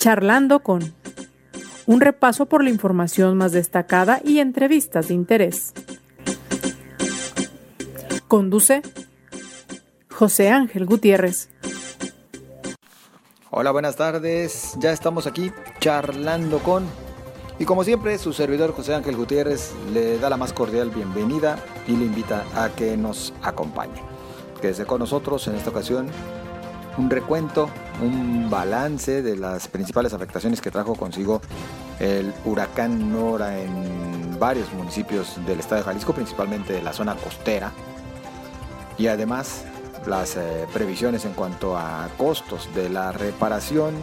Charlando 0.00 0.60
con 0.60 0.94
un 1.84 2.00
repaso 2.00 2.46
por 2.46 2.64
la 2.64 2.70
información 2.70 3.36
más 3.36 3.52
destacada 3.52 4.22
y 4.24 4.38
entrevistas 4.38 5.08
de 5.08 5.14
interés. 5.14 5.74
Conduce 8.26 8.80
José 10.10 10.48
Ángel 10.48 10.86
Gutiérrez. 10.86 11.50
Hola, 13.50 13.72
buenas 13.72 13.96
tardes. 13.96 14.74
Ya 14.78 14.90
estamos 14.90 15.26
aquí 15.26 15.52
charlando 15.80 16.60
con... 16.60 16.86
Y 17.58 17.66
como 17.66 17.84
siempre, 17.84 18.16
su 18.16 18.32
servidor 18.32 18.72
José 18.72 18.94
Ángel 18.94 19.16
Gutiérrez 19.16 19.74
le 19.92 20.16
da 20.16 20.30
la 20.30 20.38
más 20.38 20.54
cordial 20.54 20.88
bienvenida 20.88 21.62
y 21.86 21.94
le 21.94 22.06
invita 22.06 22.46
a 22.54 22.70
que 22.70 22.96
nos 22.96 23.34
acompañe. 23.42 24.00
Quédese 24.62 24.86
con 24.86 25.00
nosotros 25.00 25.46
en 25.46 25.56
esta 25.56 25.68
ocasión 25.68 26.08
un 26.96 27.10
recuento, 27.10 27.68
un 28.02 28.50
balance 28.50 29.22
de 29.22 29.36
las 29.36 29.68
principales 29.68 30.12
afectaciones 30.12 30.60
que 30.60 30.70
trajo 30.70 30.94
consigo 30.94 31.40
el 31.98 32.32
huracán 32.44 33.12
Nora 33.12 33.60
en 33.60 34.38
varios 34.38 34.72
municipios 34.72 35.38
del 35.46 35.60
estado 35.60 35.82
de 35.82 35.84
Jalisco, 35.84 36.12
principalmente 36.12 36.72
de 36.72 36.82
la 36.82 36.92
zona 36.92 37.14
costera. 37.14 37.72
Y 38.98 39.06
además 39.06 39.64
las 40.06 40.36
eh, 40.36 40.66
previsiones 40.72 41.24
en 41.24 41.32
cuanto 41.32 41.76
a 41.76 42.08
costos 42.16 42.68
de 42.74 42.88
la 42.88 43.12
reparación 43.12 43.94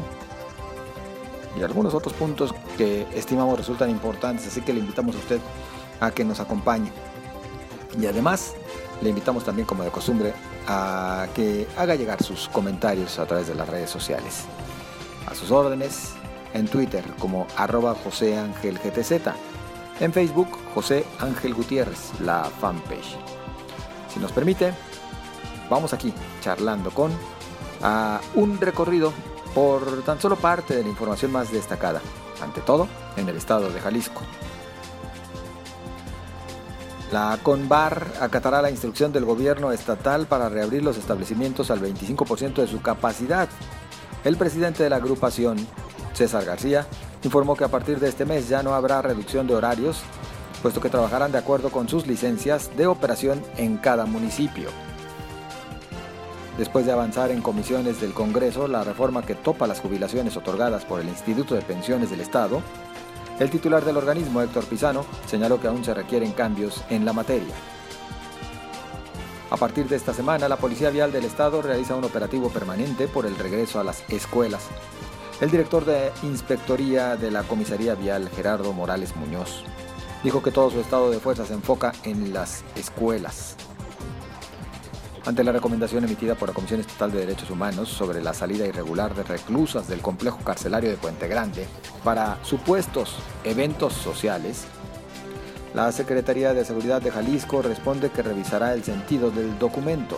y 1.59 1.64
algunos 1.64 1.94
otros 1.94 2.14
puntos 2.14 2.54
que 2.78 3.08
estimamos 3.16 3.58
resultan 3.58 3.90
importantes, 3.90 4.48
así 4.48 4.62
que 4.62 4.73
le 4.73 4.80
invitamos 4.80 5.16
a 5.16 5.20
usted 5.20 5.40
a 6.00 6.12
que 6.12 6.23
nos 6.23 6.40
acompañe. 6.40 6.92
Y 8.00 8.06
además 8.06 8.54
le 9.02 9.09
invitamos 9.09 9.44
también, 9.44 9.66
como 9.66 9.84
de 9.84 9.90
costumbre, 9.90 10.34
a 10.68 11.28
que 11.34 11.68
haga 11.78 11.96
llegar 11.96 12.22
sus 12.22 12.50
comentarios 12.50 13.18
a 13.20 13.26
través 13.26 13.48
de 13.48 13.56
las 13.56 13.68
redes 13.68 13.90
sociales. 13.90 14.46
A 15.26 15.34
sus 15.34 15.52
órdenes, 15.52 16.14
en 16.54 16.68
Twitter 16.68 17.04
como 17.20 17.48
arroba 17.56 17.96
José 17.96 18.38
Ángel 18.38 18.78
GTZ, 18.80 19.32
en 20.00 20.14
Facebook 20.14 20.50
José 20.74 21.06
Ángel 21.20 21.54
Gutiérrez, 21.54 22.20
la 22.20 22.44
fanpage. 22.44 23.18
Si 24.14 24.20
nos 24.20 24.32
permite, 24.32 24.74
vamos 25.70 25.94
aquí 25.94 26.14
charlando 26.42 26.92
con 26.92 27.12
a 27.81 28.20
un 28.36 28.59
recorrido 28.59 29.14
por 29.54 30.04
tan 30.04 30.20
solo 30.20 30.36
parte 30.36 30.76
de 30.76 30.84
la 30.84 30.90
información 30.90 31.31
más 31.31 31.52
destacada, 31.52 32.02
ante 32.42 32.62
todo 32.62 32.88
en 33.16 33.28
el 33.30 33.38
estado 33.38 33.72
de 33.72 33.80
Jalisco. 33.80 34.22
La 37.11 37.39
CONVAR 37.41 38.05
acatará 38.19 38.61
la 38.61 38.69
instrucción 38.69 39.13
del 39.13 39.23
gobierno 39.23 39.72
estatal 39.72 40.27
para 40.27 40.50
reabrir 40.50 40.83
los 40.83 40.97
establecimientos 40.97 41.72
al 41.72 41.80
25% 41.80 42.55
de 42.55 42.67
su 42.67 42.81
capacidad. 42.81 43.47
El 44.25 44.36
presidente 44.36 44.83
de 44.83 44.89
la 44.89 44.97
agrupación, 44.97 45.58
César 46.13 46.44
García, 46.44 46.85
informó 47.23 47.55
que 47.55 47.63
a 47.63 47.69
partir 47.69 48.02
de 48.02 48.09
este 48.09 48.25
mes 48.25 48.50
ya 48.50 48.61
no 48.61 48.73
habrá 48.73 49.02
reducción 49.02 49.47
de 49.47 49.55
horarios, 49.55 50.02
puesto 50.61 50.81
que 50.81 50.89
trabajarán 50.89 51.31
de 51.31 51.38
acuerdo 51.38 51.69
con 51.72 51.88
sus 51.88 52.08
licencias 52.08 52.75
de 52.75 52.88
operación 52.88 53.41
en 53.55 53.78
cada 53.78 54.05
municipio. 54.05 54.69
Después 56.58 56.85
de 56.88 56.91
avanzar 56.91 57.31
en 57.31 57.41
comisiones 57.41 58.02
del 58.02 58.13
Congreso 58.13 58.67
la 58.67 58.83
reforma 58.83 59.22
que 59.22 59.35
topa 59.35 59.67
las 59.67 59.80
jubilaciones 59.80 60.35
otorgadas 60.35 60.83
por 60.83 61.00
el 61.00 61.08
Instituto 61.08 61.55
de 61.55 61.61
Pensiones 61.61 62.09
del 62.09 62.19
Estado, 62.19 62.61
el 63.40 63.50
titular 63.50 63.86
del 63.86 63.98
organismo, 63.98 64.42
Héctor 64.42 64.66
Pisano, 64.66 65.06
señaló 65.26 65.60
que 65.60 65.68
aún 65.68 65.84
se 65.84 65.94
requieren 65.94 66.32
cambios 66.32 66.84
en 66.90 67.06
la 67.06 67.14
materia. 67.14 67.54
A 69.50 69.58
partir 69.58 69.88
de 69.88 69.96
esta 69.96 70.14
semana, 70.14 70.50
la 70.50 70.58
Policía 70.58 70.90
Vial 70.90 71.12
del 71.12 71.26
Estado 71.26 71.62
realiza 71.62 71.96
un 71.96 72.04
operativo 72.04 72.50
permanente 72.50 73.08
por 73.08 73.26
el 73.26 73.38
regreso 73.38 73.80
a 73.80 73.84
las 73.84 74.04
escuelas. 74.10 74.68
El 75.40 75.52
director 75.52 75.86
de 75.86 76.12
Inspectoría 76.24 77.16
de 77.16 77.32
la 77.32 77.44
Comisaría 77.44 77.96
Vial, 77.96 78.30
Gerardo 78.36 78.74
Morales 78.74 79.16
Muñoz, 79.16 79.64
dijo 80.24 80.42
que 80.42 80.52
todo 80.52 80.72
su 80.72 80.80
estado 80.80 81.12
de 81.12 81.20
fuerza 81.20 81.46
se 81.46 81.53
enfoca 81.53 81.94
en 82.03 82.34
las 82.34 82.64
escuelas 82.76 83.56
ante 85.28 85.44
la 85.44 85.52
recomendación 85.52 86.06
emitida 86.06 86.36
por 86.36 86.48
la 86.48 86.56
Comisión 86.56 86.80
Estatal 86.80 87.12
de 87.12 87.20
Derechos 87.20 87.50
Humanos 87.50 87.90
sobre 87.90 88.24
la 88.24 88.34
salida 88.34 88.66
irregular 88.66 89.14
de 89.14 89.24
reclusas 89.24 89.90
del 89.90 90.00
complejo 90.00 90.38
carcelario 90.38 90.90
de 90.90 90.96
Puente 90.96 91.28
Grande 91.28 91.68
para 92.02 92.38
supuestos 92.46 93.18
eventos 93.44 93.92
sociales, 93.92 94.64
la 95.74 95.92
Secretaría 95.92 96.54
de 96.54 96.64
Seguridad 96.64 97.02
de 97.02 97.12
Jalisco 97.12 97.62
responde 97.62 98.10
que 98.10 98.22
revisará 98.24 98.74
el 98.74 98.86
sentido 98.86 99.30
del 99.30 99.60
documento. 99.60 100.18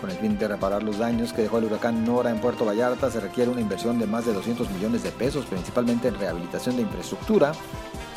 Con 0.00 0.10
el 0.10 0.16
fin 0.18 0.38
de 0.38 0.46
reparar 0.46 0.84
los 0.84 0.98
daños 0.98 1.32
que 1.32 1.42
dejó 1.42 1.58
el 1.58 1.64
huracán 1.64 2.04
Nora 2.04 2.30
en 2.30 2.40
Puerto 2.40 2.64
Vallarta, 2.64 3.10
se 3.10 3.18
requiere 3.18 3.50
una 3.50 3.60
inversión 3.60 3.98
de 3.98 4.06
más 4.06 4.24
de 4.24 4.32
200 4.32 4.70
millones 4.70 5.02
de 5.02 5.10
pesos, 5.10 5.46
principalmente 5.46 6.06
en 6.06 6.14
rehabilitación 6.14 6.76
de 6.76 6.82
infraestructura, 6.82 7.50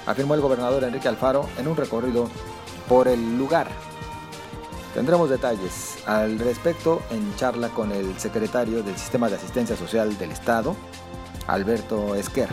afirmó 0.06 0.36
el 0.36 0.42
gobernador 0.42 0.84
Enrique 0.84 1.08
Alfaro 1.08 1.50
en 1.58 1.68
un 1.68 1.76
recorrido 1.76 2.30
por 2.88 3.08
el 3.08 3.40
lugar. 3.40 3.68
Tendremos 4.94 5.30
detalles 5.30 5.98
al 6.06 6.38
respecto 6.38 7.02
en 7.12 7.34
charla 7.38 7.70
con 7.70 7.94
el 7.94 8.20
secretario 8.20 8.84
del 8.84 8.98
Sistema 8.98 9.30
de 9.30 9.38
Asistencia 9.38 9.78
Social 9.78 10.18
del 10.18 10.32
Estado, 10.32 10.76
Alberto 11.48 12.14
Esquer. 12.16 12.50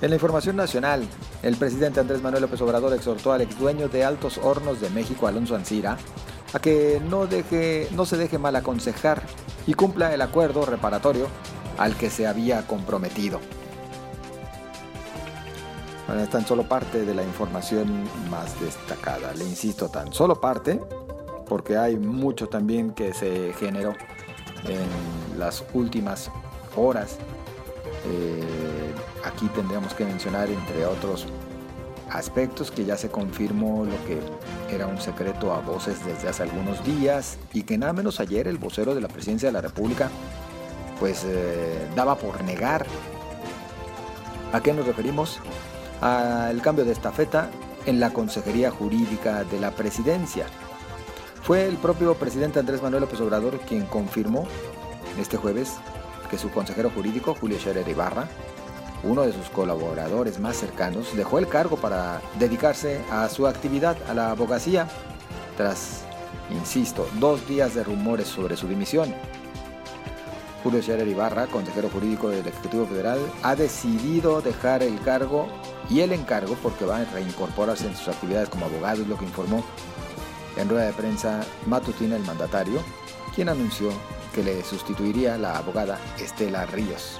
En 0.00 0.10
la 0.10 0.16
información 0.16 0.54
nacional, 0.54 1.08
el 1.42 1.56
presidente 1.56 1.98
Andrés 1.98 2.22
Manuel 2.22 2.42
López 2.42 2.60
Obrador 2.60 2.92
exhortó 2.94 3.32
al 3.32 3.40
ex 3.40 3.58
dueño 3.58 3.88
de 3.88 4.04
Altos 4.04 4.38
Hornos 4.38 4.80
de 4.80 4.90
México, 4.90 5.26
Alonso 5.26 5.56
Ancira, 5.56 5.98
a 6.52 6.58
que 6.60 7.02
no, 7.08 7.26
deje, 7.26 7.88
no 7.92 8.06
se 8.06 8.16
deje 8.16 8.38
mal 8.38 8.54
aconsejar 8.54 9.22
y 9.66 9.74
cumpla 9.74 10.14
el 10.14 10.22
acuerdo 10.22 10.64
reparatorio 10.66 11.26
al 11.78 11.96
que 11.96 12.10
se 12.10 12.28
había 12.28 12.64
comprometido. 12.66 13.40
Bueno, 16.14 16.26
es 16.26 16.30
tan 16.30 16.46
solo 16.46 16.62
parte 16.62 17.04
de 17.04 17.12
la 17.12 17.24
información 17.24 18.04
más 18.30 18.60
destacada. 18.60 19.34
Le 19.34 19.42
insisto, 19.42 19.88
tan 19.88 20.12
solo 20.12 20.40
parte, 20.40 20.80
porque 21.48 21.76
hay 21.76 21.96
mucho 21.96 22.46
también 22.46 22.92
que 22.92 23.12
se 23.12 23.52
generó 23.54 23.94
en 24.68 25.40
las 25.40 25.64
últimas 25.74 26.30
horas. 26.76 27.18
Eh, 28.06 28.94
aquí 29.24 29.48
tendríamos 29.56 29.92
que 29.92 30.04
mencionar, 30.04 30.48
entre 30.50 30.86
otros 30.86 31.26
aspectos, 32.12 32.70
que 32.70 32.84
ya 32.84 32.96
se 32.96 33.10
confirmó 33.10 33.84
lo 33.84 34.04
que 34.06 34.20
era 34.72 34.86
un 34.86 35.00
secreto 35.00 35.52
a 35.52 35.58
voces 35.58 36.06
desde 36.06 36.28
hace 36.28 36.44
algunos 36.44 36.84
días 36.84 37.38
y 37.52 37.64
que 37.64 37.76
nada 37.76 37.92
menos 37.92 38.20
ayer 38.20 38.46
el 38.46 38.58
vocero 38.58 38.94
de 38.94 39.00
la 39.00 39.08
presidencia 39.08 39.48
de 39.48 39.52
la 39.52 39.62
República 39.62 40.10
pues 41.00 41.24
eh, 41.26 41.88
daba 41.96 42.14
por 42.14 42.40
negar. 42.44 42.86
¿A 44.52 44.60
qué 44.60 44.72
nos 44.72 44.86
referimos? 44.86 45.40
Al 46.04 46.60
cambio 46.60 46.84
de 46.84 46.92
estafeta 46.92 47.48
en 47.86 47.98
la 47.98 48.10
Consejería 48.10 48.70
Jurídica 48.70 49.42
de 49.44 49.58
la 49.58 49.70
Presidencia. 49.70 50.46
Fue 51.42 51.66
el 51.66 51.78
propio 51.78 52.14
presidente 52.14 52.58
Andrés 52.58 52.82
Manuel 52.82 53.00
López 53.04 53.20
Obrador 53.22 53.58
quien 53.60 53.86
confirmó 53.86 54.46
este 55.18 55.38
jueves 55.38 55.76
que 56.28 56.36
su 56.36 56.50
consejero 56.50 56.90
jurídico, 56.90 57.34
Julio 57.40 57.58
Scherer 57.58 57.88
Ibarra, 57.88 58.28
uno 59.02 59.22
de 59.22 59.32
sus 59.32 59.48
colaboradores 59.48 60.38
más 60.38 60.58
cercanos, 60.58 61.16
dejó 61.16 61.38
el 61.38 61.48
cargo 61.48 61.78
para 61.78 62.20
dedicarse 62.38 63.00
a 63.10 63.26
su 63.30 63.46
actividad, 63.46 63.96
a 64.06 64.12
la 64.12 64.30
abogacía, 64.30 64.88
tras, 65.56 66.04
insisto, 66.50 67.08
dos 67.18 67.48
días 67.48 67.74
de 67.74 67.82
rumores 67.82 68.26
sobre 68.26 68.58
su 68.58 68.68
dimisión. 68.68 69.14
Julio 70.64 70.80
Scherer 70.80 71.06
Ibarra, 71.06 71.46
consejero 71.46 71.90
jurídico 71.90 72.30
del 72.30 72.46
Ejecutivo 72.46 72.86
Federal, 72.86 73.18
ha 73.42 73.54
decidido 73.54 74.40
dejar 74.40 74.82
el 74.82 74.98
cargo 75.02 75.46
y 75.90 76.00
el 76.00 76.10
encargo 76.12 76.56
porque 76.62 76.86
va 76.86 77.00
a 77.00 77.04
reincorporarse 77.04 77.86
en 77.86 77.94
sus 77.94 78.08
actividades 78.08 78.48
como 78.48 78.64
abogado, 78.64 79.02
es 79.02 79.08
lo 79.08 79.18
que 79.18 79.26
informó 79.26 79.62
en 80.56 80.70
rueda 80.70 80.86
de 80.86 80.94
prensa 80.94 81.44
matutina 81.66 82.16
el 82.16 82.22
mandatario, 82.22 82.82
quien 83.34 83.50
anunció 83.50 83.90
que 84.34 84.42
le 84.42 84.64
sustituiría 84.64 85.36
la 85.36 85.58
abogada 85.58 85.98
Estela 86.18 86.64
Ríos. 86.64 87.18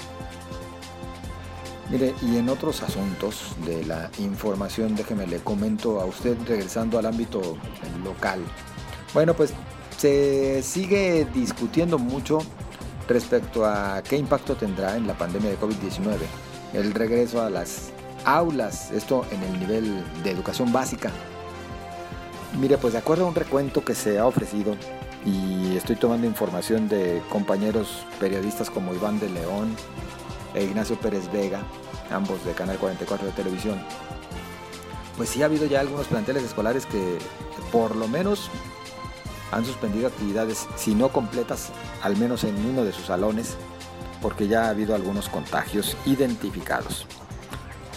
Mire, 1.91 2.15
y 2.23 2.39
en 2.39 2.49
otros 2.49 2.83
asuntos 2.83 3.55
de 3.67 3.85
la 3.85 4.11
información, 4.21 4.97
déjeme 4.97 5.27
le 5.27 5.41
comento 5.41 6.01
a 6.01 6.07
usted 6.07 6.39
regresando 6.47 6.99
al 6.99 7.05
ámbito 7.05 7.59
local. 8.03 8.41
Bueno, 9.13 9.35
pues 9.35 9.53
se 9.99 10.63
sigue 10.63 11.27
discutiendo 11.35 11.99
mucho 11.99 12.39
respecto 13.09 13.65
a 13.65 14.03
qué 14.03 14.17
impacto 14.17 14.55
tendrá 14.57 14.97
en 14.97 15.07
la 15.07 15.15
pandemia 15.15 15.51
de 15.51 15.59
COVID-19 15.59 16.17
el 16.73 16.93
regreso 16.93 17.43
a 17.43 17.51
las 17.51 17.91
aulas, 18.25 18.91
esto 18.91 19.25
en 19.31 19.43
el 19.43 19.61
nivel 19.61 20.05
de 20.23 20.31
educación 20.31 20.73
básica. 20.73 21.11
Mire, 22.59 22.79
pues 22.79 22.93
de 22.93 22.99
acuerdo 22.99 23.25
a 23.25 23.29
un 23.29 23.35
recuento 23.35 23.85
que 23.85 23.95
se 23.95 24.19
ha 24.19 24.27
ofrecido, 24.27 24.77
y 25.25 25.77
estoy 25.77 25.97
tomando 25.97 26.27
información 26.27 26.89
de 26.89 27.23
compañeros 27.31 28.05
periodistas 28.21 28.71
como 28.71 28.95
Iván 28.95 29.19
de 29.19 29.31
León 29.31 29.75
e 30.55 30.65
Ignacio 30.65 30.97
Pérez 30.97 31.31
Vega, 31.33 31.63
ambos 32.11 32.45
de 32.45 32.53
Canal 32.53 32.77
44 32.77 33.27
de 33.27 33.33
televisión, 33.33 33.81
pues 35.17 35.31
sí 35.31 35.43
ha 35.43 35.47
habido 35.47 35.67
ya 35.67 35.81
algunos 35.81 36.07
planteles 36.07 36.43
escolares 36.43 36.87
que 36.87 37.19
por 37.73 37.97
lo 37.97 38.09
menos 38.09 38.51
han 39.55 39.65
suspendido 39.65 40.09
actividades, 40.09 40.67
si 40.77 40.95
no 40.95 41.11
completas, 41.11 41.71
al 42.03 42.17
menos 42.17 42.45
en 42.45 42.57
uno 42.67 42.85
de 42.85 42.93
sus 42.93 43.07
salones, 43.07 43.57
porque 44.21 44.49
ya 44.49 44.65
ha 44.65 44.71
habido 44.71 44.95
algunos 44.95 45.29
contagios 45.29 45.97
identificados. 46.07 47.07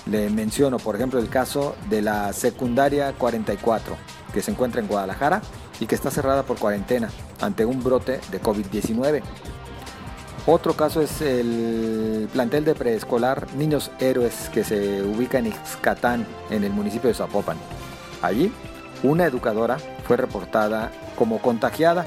Le 0.05 0.29
menciono, 0.29 0.77
por 0.77 0.95
ejemplo, 0.95 1.19
el 1.19 1.29
caso 1.29 1.75
de 1.89 2.01
la 2.01 2.31
secundaria 2.31 3.13
44, 3.13 3.95
que 4.33 4.41
se 4.41 4.51
encuentra 4.51 4.81
en 4.81 4.87
Guadalajara 4.87 5.41
y 5.79 5.85
que 5.85 5.95
está 5.95 6.11
cerrada 6.11 6.43
por 6.43 6.57
cuarentena 6.57 7.09
ante 7.41 7.65
un 7.65 7.83
brote 7.83 8.19
de 8.31 8.41
COVID-19. 8.41 9.21
Otro 10.45 10.73
caso 10.75 11.01
es 11.01 11.21
el 11.21 12.29
plantel 12.31 12.63
de 12.63 12.73
preescolar 12.73 13.53
Niños 13.55 13.91
Héroes 13.99 14.49
que 14.53 14.63
se 14.63 15.03
ubica 15.03 15.39
en 15.39 15.47
Ixcatán, 15.47 16.25
en 16.49 16.63
el 16.63 16.71
municipio 16.71 17.09
de 17.09 17.15
Zapopan. 17.15 17.57
Allí, 18.21 18.53
una 19.03 19.25
educadora 19.25 19.77
fue 20.05 20.17
reportada 20.17 20.91
como 21.15 21.39
contagiada 21.39 22.05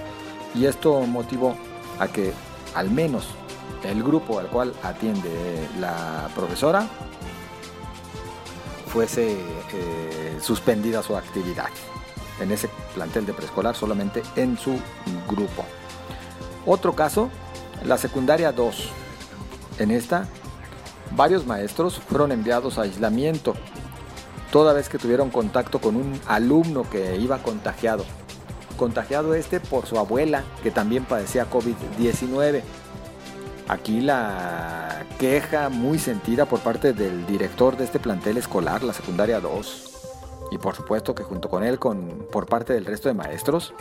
y 0.54 0.66
esto 0.66 1.00
motivó 1.02 1.56
a 1.98 2.08
que 2.08 2.32
al 2.74 2.90
menos 2.90 3.28
el 3.84 4.02
grupo 4.02 4.38
al 4.38 4.48
cual 4.48 4.74
atiende 4.82 5.68
la 5.78 6.28
profesora 6.34 6.86
fuese 8.86 9.32
eh, 9.32 10.38
suspendida 10.40 11.02
su 11.02 11.16
actividad 11.16 11.68
en 12.40 12.50
ese 12.50 12.68
plantel 12.94 13.26
de 13.26 13.32
preescolar, 13.32 13.76
solamente 13.76 14.22
en 14.34 14.58
su 14.58 14.78
grupo. 15.28 15.64
Otro 16.66 16.94
caso, 16.94 17.30
la 17.84 17.98
secundaria 17.98 18.52
2. 18.52 18.88
En 19.78 19.90
esta, 19.90 20.26
varios 21.16 21.46
maestros 21.46 22.00
fueron 22.00 22.32
enviados 22.32 22.78
a 22.78 22.82
aislamiento, 22.82 23.54
toda 24.50 24.72
vez 24.72 24.88
que 24.88 24.98
tuvieron 24.98 25.30
contacto 25.30 25.80
con 25.80 25.96
un 25.96 26.20
alumno 26.26 26.88
que 26.88 27.16
iba 27.16 27.38
contagiado. 27.38 28.04
Contagiado 28.76 29.34
este 29.34 29.60
por 29.60 29.86
su 29.86 29.98
abuela, 29.98 30.42
que 30.62 30.70
también 30.70 31.04
padecía 31.04 31.48
COVID-19. 31.50 32.62
Aquí 33.68 34.00
la 34.00 35.04
queja 35.18 35.68
muy 35.68 35.98
sentida 35.98 36.46
por 36.46 36.60
parte 36.60 36.92
del 36.92 37.26
director 37.26 37.76
de 37.76 37.84
este 37.84 38.00
plantel 38.00 38.36
escolar, 38.36 38.82
la 38.82 38.92
secundaria 38.92 39.38
2, 39.38 39.90
y 40.50 40.58
por 40.58 40.74
supuesto 40.74 41.14
que 41.14 41.22
junto 41.22 41.48
con 41.48 41.62
él 41.62 41.78
con, 41.78 42.26
por 42.32 42.46
parte 42.46 42.72
del 42.72 42.84
resto 42.84 43.08
de 43.08 43.14
maestros, 43.14 43.72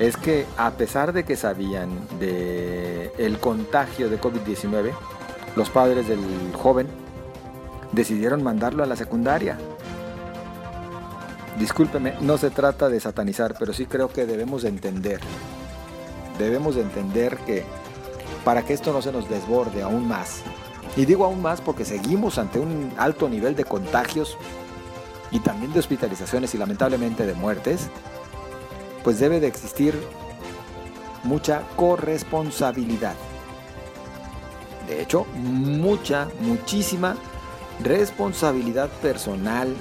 es 0.00 0.16
que 0.16 0.46
a 0.56 0.72
pesar 0.72 1.12
de 1.12 1.24
que 1.24 1.36
sabían 1.36 1.90
de 2.18 3.12
el 3.18 3.38
contagio 3.38 4.08
de 4.10 4.20
COVID-19, 4.20 4.90
los 5.54 5.70
padres 5.70 6.08
del 6.08 6.18
joven 6.54 7.01
decidieron 7.92 8.42
mandarlo 8.42 8.82
a 8.82 8.86
la 8.86 8.96
secundaria. 8.96 9.58
Discúlpeme, 11.58 12.14
no 12.20 12.38
se 12.38 12.50
trata 12.50 12.88
de 12.88 12.98
satanizar, 12.98 13.54
pero 13.58 13.72
sí 13.72 13.86
creo 13.86 14.08
que 14.08 14.26
debemos 14.26 14.62
de 14.62 14.70
entender, 14.70 15.20
debemos 16.38 16.74
de 16.74 16.82
entender 16.82 17.36
que 17.38 17.64
para 18.44 18.64
que 18.64 18.72
esto 18.72 18.92
no 18.92 19.02
se 19.02 19.12
nos 19.12 19.28
desborde 19.28 19.82
aún 19.82 20.08
más, 20.08 20.42
y 20.96 21.04
digo 21.04 21.24
aún 21.24 21.42
más 21.42 21.60
porque 21.60 21.84
seguimos 21.84 22.38
ante 22.38 22.58
un 22.58 22.92
alto 22.96 23.28
nivel 23.28 23.54
de 23.54 23.64
contagios 23.64 24.36
y 25.30 25.40
también 25.40 25.72
de 25.72 25.78
hospitalizaciones 25.78 26.54
y 26.54 26.58
lamentablemente 26.58 27.26
de 27.26 27.34
muertes, 27.34 27.88
pues 29.04 29.18
debe 29.18 29.40
de 29.40 29.46
existir 29.46 29.94
mucha 31.24 31.62
corresponsabilidad. 31.76 33.14
De 34.86 35.00
hecho, 35.00 35.26
mucha, 35.34 36.28
muchísima 36.40 37.16
responsabilidad 37.82 38.88
personal 39.00 39.74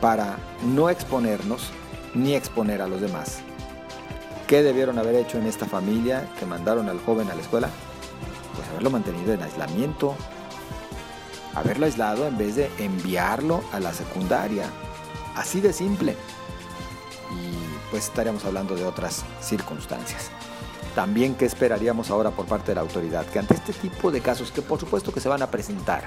para 0.00 0.38
no 0.64 0.88
exponernos 0.90 1.70
ni 2.14 2.34
exponer 2.34 2.82
a 2.82 2.88
los 2.88 3.00
demás. 3.00 3.40
¿Qué 4.46 4.62
debieron 4.62 4.98
haber 4.98 5.14
hecho 5.14 5.38
en 5.38 5.46
esta 5.46 5.66
familia 5.66 6.26
que 6.38 6.46
mandaron 6.46 6.88
al 6.88 7.00
joven 7.00 7.30
a 7.30 7.34
la 7.34 7.42
escuela? 7.42 7.68
Pues 8.56 8.68
haberlo 8.68 8.90
mantenido 8.90 9.34
en 9.34 9.42
aislamiento, 9.42 10.14
haberlo 11.54 11.86
aislado 11.86 12.26
en 12.26 12.38
vez 12.38 12.56
de 12.56 12.70
enviarlo 12.78 13.62
a 13.72 13.80
la 13.80 13.92
secundaria. 13.92 14.64
Así 15.36 15.60
de 15.60 15.72
simple. 15.72 16.16
Y 17.32 17.90
pues 17.90 18.04
estaríamos 18.04 18.44
hablando 18.44 18.74
de 18.74 18.86
otras 18.86 19.24
circunstancias. 19.40 20.30
También, 20.98 21.36
¿qué 21.36 21.44
esperaríamos 21.44 22.10
ahora 22.10 22.32
por 22.32 22.46
parte 22.46 22.72
de 22.72 22.74
la 22.74 22.80
autoridad? 22.80 23.24
Que 23.26 23.38
ante 23.38 23.54
este 23.54 23.72
tipo 23.72 24.10
de 24.10 24.20
casos, 24.20 24.50
que 24.50 24.62
por 24.62 24.80
supuesto 24.80 25.12
que 25.12 25.20
se 25.20 25.28
van 25.28 25.40
a 25.42 25.46
presentar, 25.48 26.02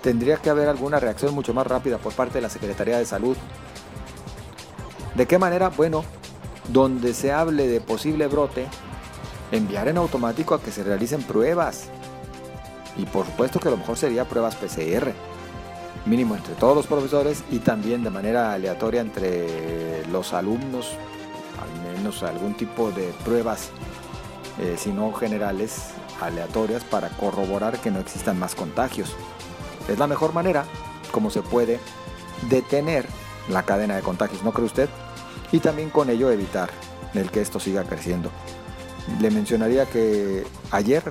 tendría 0.00 0.36
que 0.36 0.48
haber 0.48 0.68
alguna 0.68 1.00
reacción 1.00 1.34
mucho 1.34 1.52
más 1.52 1.66
rápida 1.66 1.98
por 1.98 2.12
parte 2.12 2.34
de 2.34 2.42
la 2.42 2.50
Secretaría 2.50 2.98
de 2.98 3.04
Salud. 3.04 3.36
¿De 5.16 5.26
qué 5.26 5.38
manera? 5.38 5.70
Bueno, 5.70 6.04
donde 6.68 7.12
se 7.14 7.32
hable 7.32 7.66
de 7.66 7.80
posible 7.80 8.28
brote, 8.28 8.68
enviar 9.50 9.88
en 9.88 9.96
automático 9.96 10.54
a 10.54 10.62
que 10.62 10.70
se 10.70 10.84
realicen 10.84 11.24
pruebas 11.24 11.88
y 12.96 13.06
por 13.06 13.26
supuesto 13.26 13.58
que 13.58 13.70
lo 13.70 13.76
mejor 13.76 13.96
sería 13.96 14.28
pruebas 14.28 14.54
PCR, 14.54 15.10
mínimo 16.06 16.36
entre 16.36 16.54
todos 16.54 16.76
los 16.76 16.86
profesores 16.86 17.42
y 17.50 17.58
también 17.58 18.04
de 18.04 18.10
manera 18.10 18.52
aleatoria 18.52 19.00
entre 19.00 20.06
los 20.06 20.32
alumnos, 20.32 20.92
al 20.92 21.17
menos 21.98 22.22
algún 22.22 22.54
tipo 22.54 22.92
de 22.92 23.12
pruebas, 23.24 23.70
eh, 24.60 24.76
si 24.78 24.90
no 24.90 25.12
generales, 25.12 25.90
aleatorias 26.20 26.84
para 26.84 27.08
corroborar 27.10 27.78
que 27.80 27.90
no 27.90 27.98
existan 27.98 28.38
más 28.38 28.54
contagios. 28.54 29.14
Es 29.88 29.98
la 29.98 30.06
mejor 30.06 30.32
manera 30.32 30.64
como 31.10 31.30
se 31.30 31.42
puede 31.42 31.80
detener 32.48 33.06
la 33.48 33.64
cadena 33.64 33.96
de 33.96 34.02
contagios, 34.02 34.42
¿no 34.42 34.52
cree 34.52 34.66
usted? 34.66 34.88
Y 35.50 35.58
también 35.60 35.90
con 35.90 36.10
ello 36.10 36.30
evitar 36.30 36.70
el 37.14 37.30
que 37.30 37.40
esto 37.40 37.58
siga 37.58 37.84
creciendo. 37.84 38.30
Le 39.20 39.30
mencionaría 39.30 39.86
que 39.86 40.46
ayer, 40.70 41.02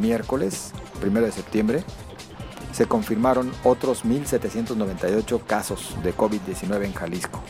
miércoles, 0.00 0.72
1 1.04 1.20
de 1.20 1.32
septiembre, 1.32 1.84
se 2.72 2.86
confirmaron 2.86 3.52
otros 3.64 4.04
1.798 4.04 5.44
casos 5.44 5.96
de 6.02 6.16
COVID-19 6.16 6.84
en 6.84 6.94
Jalisco 6.94 7.42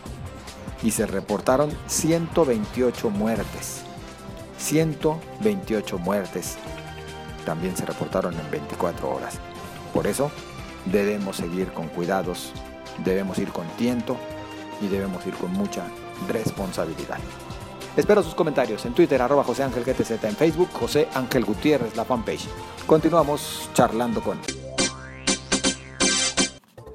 y 0.82 0.90
se 0.90 1.06
reportaron 1.06 1.70
128 1.86 3.10
muertes. 3.10 3.82
128 4.58 5.98
muertes 5.98 6.56
también 7.44 7.76
se 7.76 7.84
reportaron 7.84 8.34
en 8.34 8.50
24 8.50 9.10
horas. 9.10 9.34
Por 9.92 10.06
eso 10.06 10.30
debemos 10.86 11.36
seguir 11.36 11.72
con 11.72 11.88
cuidados, 11.88 12.52
debemos 13.04 13.38
ir 13.38 13.50
con 13.52 13.66
tiento 13.76 14.16
y 14.80 14.88
debemos 14.88 15.26
ir 15.26 15.34
con 15.34 15.52
mucha 15.52 15.84
responsabilidad. 16.28 17.18
Espero 17.96 18.22
sus 18.22 18.34
comentarios 18.34 18.86
en 18.86 18.94
Twitter, 18.94 19.20
arroba 19.20 19.44
José 19.44 19.64
Ángel 19.64 19.84
GTZ, 19.84 20.24
en 20.24 20.36
Facebook, 20.36 20.70
José 20.72 21.08
Ángel 21.14 21.44
Gutiérrez, 21.44 21.94
la 21.94 22.06
fanpage. 22.06 22.48
Continuamos 22.86 23.68
charlando 23.74 24.22
con 24.22 24.38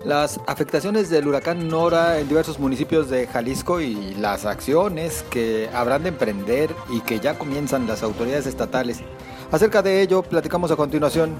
las 0.08 0.40
afectaciones 0.48 1.10
del 1.10 1.28
huracán 1.28 1.68
Nora 1.68 2.20
en 2.20 2.30
diversos 2.30 2.60
municipios 2.60 3.10
de 3.10 3.28
Jalisco 3.28 3.82
y 3.82 4.16
las 4.16 4.46
acciones 4.46 5.26
que 5.30 5.70
habrán 5.74 6.04
de 6.04 6.10
emprender 6.10 6.74
y 6.90 7.02
que 7.02 7.20
ya 7.20 7.38
comienzan 7.38 7.88
las 7.88 8.04
autoridades 8.04 8.48
estatales. 8.48 9.02
Acerca 9.52 9.82
de 9.82 10.02
ello, 10.02 10.24
platicamos 10.24 10.72
a 10.72 10.78
continuación 10.78 11.36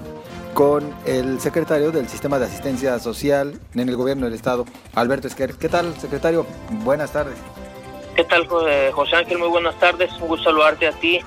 con 0.52 0.94
el 1.06 1.40
secretario 1.40 1.92
del 1.92 2.10
Sistema 2.10 2.38
de 2.38 2.44
Asistencia 2.44 2.98
Social 2.98 3.58
en 3.74 3.88
el 3.88 3.96
Gobierno 3.96 4.26
del 4.26 4.34
Estado, 4.34 4.66
Alberto 4.94 5.28
Esquer. 5.28 5.54
¿Qué 5.54 5.70
tal, 5.70 5.98
secretario? 5.98 6.44
Buenas 6.84 7.10
tardes. 7.10 7.38
¿Qué 8.16 8.24
tal, 8.24 8.46
José 8.92 9.16
Ángel? 9.16 9.38
Muy 9.38 9.48
buenas 9.48 9.78
tardes. 9.78 10.12
Un 10.20 10.28
gusto 10.28 10.44
saludarte 10.44 10.88
a 10.88 10.92
ti 10.92 11.20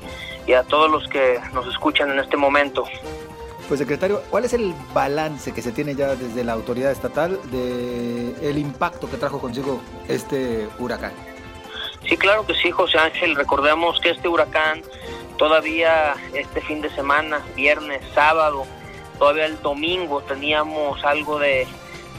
y 0.45 0.53
a 0.53 0.61
todos 0.61 0.91
los 0.91 1.07
que 1.07 1.39
nos 1.53 1.65
escuchan 1.67 2.11
en 2.11 2.19
este 2.19 2.37
momento. 2.37 2.83
Pues, 3.67 3.79
secretario, 3.79 4.21
¿cuál 4.29 4.43
es 4.45 4.53
el 4.53 4.73
balance 4.93 5.53
que 5.53 5.61
se 5.61 5.71
tiene 5.71 5.95
ya 5.95 6.15
desde 6.15 6.43
la 6.43 6.53
autoridad 6.53 6.91
estatal 6.91 7.39
de 7.51 8.35
el 8.41 8.57
impacto 8.57 9.09
que 9.09 9.15
trajo 9.17 9.39
consigo 9.39 9.81
este 10.09 10.67
huracán? 10.77 11.13
Sí, 12.07 12.17
claro 12.17 12.45
que 12.45 12.53
sí, 12.55 12.69
José 12.69 12.97
Ángel. 12.97 13.35
Recordemos 13.35 13.99
que 14.01 14.09
este 14.09 14.27
huracán 14.27 14.81
todavía 15.37 16.15
este 16.33 16.59
fin 16.61 16.81
de 16.81 16.89
semana, 16.89 17.41
viernes, 17.55 18.01
sábado, 18.13 18.65
todavía 19.17 19.45
el 19.45 19.61
domingo 19.61 20.21
teníamos 20.21 21.03
algo 21.05 21.39
de, 21.39 21.65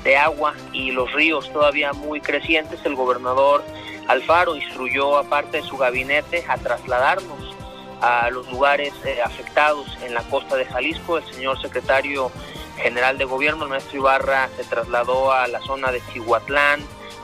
de 0.04 0.16
agua 0.16 0.54
y 0.72 0.90
los 0.90 1.12
ríos 1.12 1.52
todavía 1.52 1.92
muy 1.92 2.20
crecientes. 2.22 2.80
El 2.84 2.94
gobernador 2.94 3.62
Alfaro 4.08 4.56
instruyó 4.56 5.18
a 5.18 5.24
parte 5.24 5.58
de 5.58 5.64
su 5.64 5.76
gabinete 5.76 6.44
a 6.48 6.56
trasladarnos 6.56 7.54
a 8.02 8.28
los 8.30 8.50
lugares 8.50 8.92
eh, 9.04 9.22
afectados 9.24 9.86
en 10.02 10.12
la 10.12 10.22
costa 10.24 10.56
de 10.56 10.66
Jalisco. 10.66 11.18
El 11.18 11.24
señor 11.32 11.62
secretario 11.62 12.30
general 12.76 13.16
de 13.16 13.24
gobierno, 13.24 13.64
el 13.64 13.70
maestro 13.70 13.98
Ibarra, 13.98 14.48
se 14.56 14.64
trasladó 14.64 15.32
a 15.32 15.46
la 15.46 15.60
zona 15.60 15.92
de 15.92 16.00
Cihuatlán, 16.12 16.80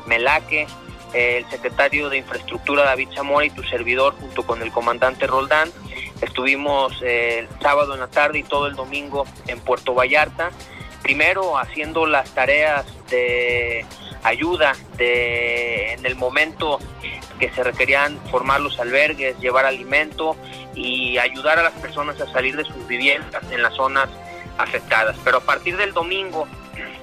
Melaque. 0.06 0.66
el 1.12 1.48
secretario 1.50 2.08
de 2.10 2.18
Infraestructura, 2.18 2.84
David 2.84 3.08
Zamora, 3.14 3.46
y 3.46 3.50
tu 3.50 3.62
servidor, 3.64 4.14
junto 4.20 4.46
con 4.46 4.62
el 4.62 4.70
comandante 4.70 5.26
Roldán, 5.26 5.70
estuvimos 6.20 7.00
eh, 7.02 7.40
el 7.40 7.48
sábado 7.60 7.94
en 7.94 8.00
la 8.00 8.08
tarde 8.08 8.38
y 8.38 8.42
todo 8.42 8.66
el 8.66 8.76
domingo 8.76 9.26
en 9.46 9.58
Puerto 9.60 9.94
Vallarta. 9.94 10.50
Primero 11.02 11.58
haciendo 11.58 12.06
las 12.06 12.30
tareas 12.34 12.84
de 13.08 13.86
ayuda 14.22 14.74
de, 14.96 15.94
en 15.94 16.04
el 16.04 16.16
momento 16.16 16.78
que 17.38 17.50
se 17.50 17.62
requerían 17.62 18.18
formar 18.30 18.60
los 18.60 18.78
albergues, 18.78 19.38
llevar 19.38 19.66
alimento 19.66 20.36
y 20.74 21.18
ayudar 21.18 21.58
a 21.58 21.62
las 21.62 21.72
personas 21.74 22.20
a 22.20 22.30
salir 22.32 22.56
de 22.56 22.64
sus 22.64 22.86
viviendas 22.86 23.42
en 23.50 23.62
las 23.62 23.74
zonas 23.74 24.08
afectadas. 24.58 25.16
Pero 25.24 25.38
a 25.38 25.40
partir 25.40 25.76
del 25.76 25.92
domingo, 25.92 26.46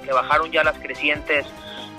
que 0.03 0.11
bajaron 0.13 0.51
ya 0.51 0.63
las 0.63 0.77
crecientes 0.79 1.45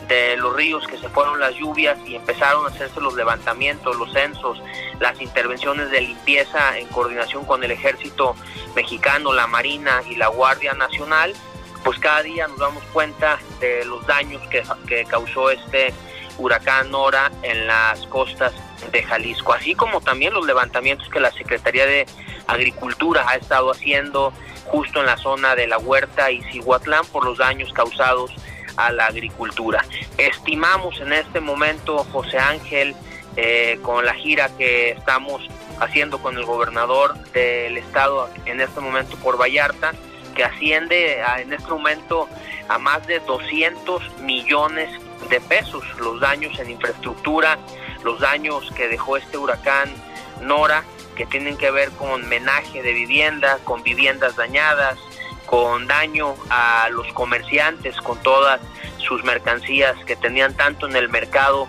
de 0.08 0.36
los 0.36 0.54
ríos, 0.54 0.86
que 0.86 0.98
se 0.98 1.08
fueron 1.08 1.40
las 1.40 1.54
lluvias 1.54 1.98
y 2.06 2.14
empezaron 2.14 2.64
a 2.64 2.68
hacerse 2.68 3.00
los 3.00 3.14
levantamientos, 3.14 3.96
los 3.96 4.12
censos, 4.12 4.62
las 5.00 5.20
intervenciones 5.20 5.90
de 5.90 6.00
limpieza 6.00 6.78
en 6.78 6.86
coordinación 6.88 7.44
con 7.44 7.64
el 7.64 7.72
ejército 7.72 8.36
mexicano, 8.74 9.32
la 9.32 9.46
Marina 9.46 10.02
y 10.08 10.14
la 10.14 10.28
Guardia 10.28 10.74
Nacional, 10.74 11.34
pues 11.82 11.98
cada 11.98 12.22
día 12.22 12.46
nos 12.46 12.58
damos 12.58 12.82
cuenta 12.92 13.38
de 13.60 13.84
los 13.84 14.06
daños 14.06 14.42
que, 14.48 14.62
que 14.86 15.04
causó 15.04 15.50
este 15.50 15.92
huracán 16.38 16.90
Nora 16.90 17.30
en 17.42 17.66
las 17.66 18.06
costas 18.06 18.52
de 18.92 19.02
Jalisco, 19.02 19.52
así 19.52 19.74
como 19.74 20.00
también 20.00 20.34
los 20.34 20.46
levantamientos 20.46 21.08
que 21.08 21.20
la 21.20 21.30
Secretaría 21.32 21.86
de 21.86 22.06
Agricultura 22.46 23.24
ha 23.28 23.36
estado 23.36 23.70
haciendo 23.70 24.32
justo 24.66 25.00
en 25.00 25.06
la 25.06 25.16
zona 25.16 25.54
de 25.54 25.66
la 25.66 25.78
Huerta 25.78 26.30
y 26.30 26.42
Cihuatlán 26.44 27.06
por 27.06 27.24
los 27.24 27.38
daños 27.38 27.72
causados 27.72 28.32
a 28.76 28.92
la 28.92 29.06
agricultura. 29.06 29.84
Estimamos 30.18 31.00
en 31.00 31.12
este 31.12 31.40
momento, 31.40 32.04
José 32.12 32.38
Ángel, 32.38 32.94
eh, 33.36 33.78
con 33.82 34.04
la 34.04 34.14
gira 34.14 34.50
que 34.56 34.90
estamos 34.90 35.42
haciendo 35.80 36.18
con 36.18 36.36
el 36.36 36.44
gobernador 36.44 37.16
del 37.32 37.76
estado 37.76 38.30
en 38.46 38.60
este 38.60 38.80
momento 38.80 39.16
por 39.18 39.38
Vallarta, 39.40 39.92
que 40.34 40.44
asciende 40.44 41.20
en 41.38 41.52
este 41.52 41.68
momento 41.68 42.28
a 42.68 42.78
más 42.78 43.06
de 43.06 43.20
200 43.20 44.20
millones 44.20 44.90
de 45.28 45.40
pesos 45.40 45.84
los 45.98 46.20
daños 46.20 46.58
en 46.58 46.70
infraestructura, 46.70 47.58
los 48.04 48.20
daños 48.20 48.70
que 48.76 48.88
dejó 48.88 49.16
este 49.16 49.38
huracán 49.38 49.90
Nora, 50.40 50.84
que 51.16 51.26
tienen 51.26 51.56
que 51.56 51.70
ver 51.70 51.90
con 51.92 52.28
menaje 52.28 52.82
de 52.82 52.92
vivienda, 52.92 53.58
con 53.64 53.82
viviendas 53.82 54.36
dañadas, 54.36 54.98
con 55.46 55.86
daño 55.86 56.34
a 56.50 56.88
los 56.90 57.06
comerciantes, 57.12 57.96
con 57.96 58.22
todas 58.22 58.60
sus 58.98 59.24
mercancías 59.24 59.96
que 60.04 60.16
tenían 60.16 60.54
tanto 60.54 60.86
en 60.86 60.96
el 60.96 61.08
mercado 61.08 61.68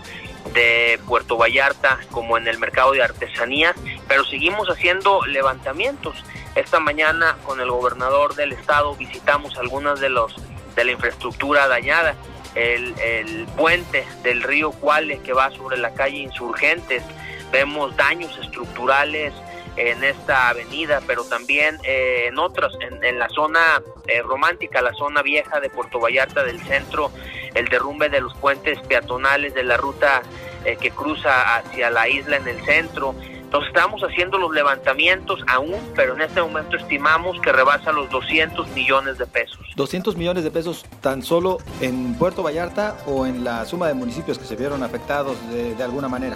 de 0.54 1.00
Puerto 1.08 1.38
Vallarta 1.38 2.00
como 2.12 2.38
en 2.38 2.48
el 2.48 2.58
mercado 2.58 2.92
de 2.92 3.04
artesanías, 3.04 3.76
pero 4.08 4.26
seguimos 4.26 4.68
haciendo 4.70 5.26
levantamientos. 5.26 6.24
Esta 6.56 6.80
mañana 6.80 7.38
con 7.44 7.62
el 7.62 7.70
gobernador 7.70 8.36
del 8.36 8.54
estado 8.54 8.96
visitamos 8.96 9.58
algunas 9.58 10.00
de 10.00 10.10
los 10.10 10.36
de 10.76 10.84
la 10.84 10.92
infraestructura 10.92 11.68
dañada 11.68 12.16
el, 12.58 13.48
puente 13.56 14.06
del 14.24 14.44
río 14.44 14.72
Cuale 14.72 15.20
que 15.20 15.34
va 15.34 15.52
sobre 15.52 15.78
la 15.78 15.94
calle 15.94 16.18
Insurgentes. 16.18 17.04
Vemos 17.52 17.96
daños 17.96 18.38
estructurales 18.38 19.34
en 19.78 20.04
esta 20.04 20.50
avenida, 20.50 21.02
pero 21.06 21.24
también 21.24 21.78
eh, 21.84 22.26
en 22.28 22.40
otras, 22.40 22.74
en, 22.82 23.20
la 23.20 23.30
zona 23.30 23.82
eh, 24.08 24.22
romántica, 24.22 24.82
la 24.82 24.94
zona 24.94 25.22
vieja 25.22 25.60
de 25.60 25.70
Puerto 25.70 26.00
Vallarta 26.00 26.44
del 26.44 26.60
centro, 26.62 27.12
el 27.54 27.68
derrumbe 27.68 28.10
de 28.10 28.22
los 28.22 28.34
puentes 28.36 28.80
peatonales 28.88 29.54
de 29.54 29.64
la 29.64 29.78
ruta 29.78 30.24
eh, 30.66 30.78
que 30.82 30.90
cruza 30.90 31.58
hacia 31.58 31.92
la 31.92 32.10
isla 32.10 32.38
en 32.38 32.48
el 32.48 32.66
centro, 32.66 33.16
entonces 33.48 33.70
estamos 33.70 34.02
haciendo 34.02 34.38
los 34.38 34.54
levantamientos 34.54 35.40
aún, 35.48 35.80
pero 35.96 36.16
en 36.16 36.22
este 36.22 36.42
momento 36.42 36.76
estimamos 36.76 37.40
que 37.40 37.54
rebasa 37.54 37.94
los 37.94 38.10
200 38.10 38.68
millones 38.72 39.18
de 39.18 39.26
pesos. 39.26 39.66
200 39.78 40.18
millones 40.18 40.44
de 40.44 40.52
pesos 40.52 40.84
tan 41.00 41.24
solo 41.24 41.60
en 41.80 42.16
Puerto 42.16 42.44
Vallarta 42.44 42.98
o 43.06 43.26
en 43.26 43.46
la 43.46 43.64
suma 43.64 43.88
de 43.88 43.94
municipios 43.94 44.38
que 44.38 44.44
se 44.44 44.58
vieron 44.58 44.84
afectados 44.84 45.38
de, 45.50 45.82
alguna 45.82 46.10
manera. 46.10 46.36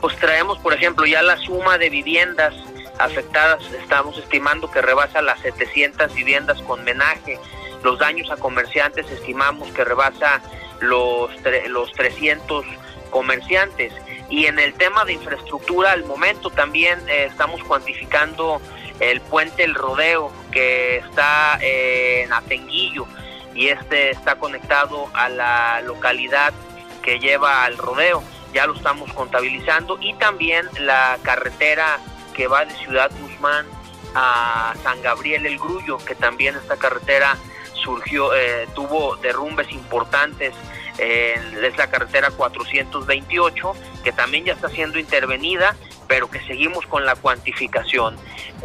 Pues 0.00 0.16
traemos, 0.16 0.60
por 0.60 0.72
ejemplo, 0.72 1.06
ya 1.06 1.22
la 1.22 1.36
suma 1.38 1.76
de 1.76 1.90
viviendas 1.90 2.54
afectadas, 3.00 3.60
estamos 3.72 4.16
estimando 4.16 4.70
que 4.70 4.80
rebasa 4.80 5.22
las 5.22 5.40
700 5.40 6.14
viviendas 6.14 6.62
con 6.62 6.84
menaje. 6.84 7.40
Los 7.82 7.98
daños 7.98 8.30
a 8.30 8.36
comerciantes 8.36 9.10
estimamos 9.10 9.72
que 9.72 9.82
rebasa 9.82 10.40
los, 10.78 11.32
los 11.66 11.90
300 11.94 12.64
comerciantes 13.12 13.92
y 14.28 14.46
en 14.46 14.58
el 14.58 14.74
tema 14.74 15.04
de 15.04 15.12
infraestructura, 15.12 15.92
al 15.92 16.04
momento 16.04 16.50
también 16.50 16.98
eh, 17.08 17.26
estamos 17.30 17.62
cuantificando 17.62 18.60
el 18.98 19.20
puente 19.20 19.62
El 19.62 19.74
Rodeo, 19.74 20.32
que 20.50 20.96
está 20.96 21.58
eh, 21.60 22.22
en 22.24 22.32
Atenguillo, 22.32 23.06
y 23.54 23.68
este 23.68 24.10
está 24.10 24.36
conectado 24.36 25.08
a 25.12 25.28
la 25.28 25.82
localidad 25.82 26.54
que 27.02 27.18
lleva 27.18 27.64
al 27.64 27.76
rodeo. 27.76 28.22
Ya 28.54 28.66
lo 28.66 28.74
estamos 28.74 29.12
contabilizando. 29.12 29.98
Y 30.00 30.14
también 30.14 30.66
la 30.78 31.18
carretera 31.22 31.98
que 32.34 32.46
va 32.46 32.64
de 32.64 32.74
Ciudad 32.74 33.10
Guzmán 33.20 33.66
a 34.14 34.74
San 34.82 35.02
Gabriel 35.02 35.44
el 35.44 35.58
Grullo, 35.58 35.98
que 35.98 36.14
también 36.14 36.56
esta 36.56 36.76
carretera 36.76 37.36
surgió, 37.74 38.34
eh, 38.34 38.68
tuvo 38.74 39.16
derrumbes 39.16 39.70
importantes 39.72 40.54
es 40.98 41.76
la 41.76 41.86
carretera 41.88 42.30
428, 42.30 43.72
que 44.04 44.12
también 44.12 44.44
ya 44.44 44.52
está 44.52 44.68
siendo 44.68 44.98
intervenida, 44.98 45.76
pero 46.08 46.30
que 46.30 46.40
seguimos 46.40 46.86
con 46.86 47.06
la 47.06 47.14
cuantificación. 47.16 48.16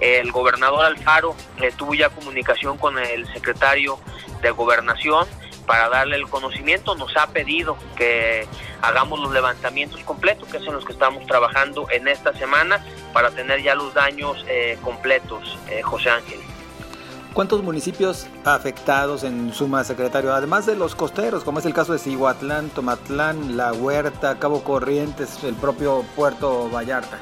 El 0.01 0.31
gobernador 0.31 0.85
Alfaro 0.85 1.35
eh, 1.61 1.71
tuvo 1.75 1.93
ya 1.93 2.09
comunicación 2.09 2.77
con 2.77 2.99
el 2.99 3.31
secretario 3.33 3.99
de 4.41 4.51
Gobernación 4.51 5.27
para 5.65 5.89
darle 5.89 6.15
el 6.15 6.29
conocimiento, 6.29 6.95
nos 6.95 7.15
ha 7.17 7.27
pedido 7.27 7.77
que 7.97 8.47
hagamos 8.81 9.19
los 9.19 9.31
levantamientos 9.33 10.01
completos, 10.03 10.47
que 10.49 10.57
es 10.57 10.63
en 10.65 10.73
los 10.73 10.85
que 10.85 10.93
estamos 10.93 11.25
trabajando 11.27 11.87
en 11.91 12.07
esta 12.07 12.33
semana, 12.33 12.83
para 13.11 13.31
tener 13.31 13.61
ya 13.61 13.75
los 13.75 13.93
daños 13.93 14.45
eh, 14.47 14.77
completos, 14.81 15.57
eh, 15.69 15.81
José 15.81 16.09
Ángel. 16.09 16.39
¿Cuántos 17.37 17.61
municipios 17.61 18.25
afectados 18.45 19.23
en 19.23 19.53
suma, 19.53 19.83
secretario? 19.83 20.33
Además 20.33 20.65
de 20.65 20.75
los 20.75 20.95
costeros, 20.95 21.43
como 21.43 21.59
es 21.59 21.67
el 21.67 21.73
caso 21.75 21.93
de 21.93 21.99
Cihuatlán, 21.99 22.71
Tomatlán, 22.71 23.55
La 23.55 23.73
Huerta, 23.73 24.39
Cabo 24.39 24.63
Corrientes, 24.63 25.43
el 25.43 25.53
propio 25.53 26.03
Puerto 26.15 26.67
Vallarta. 26.71 27.19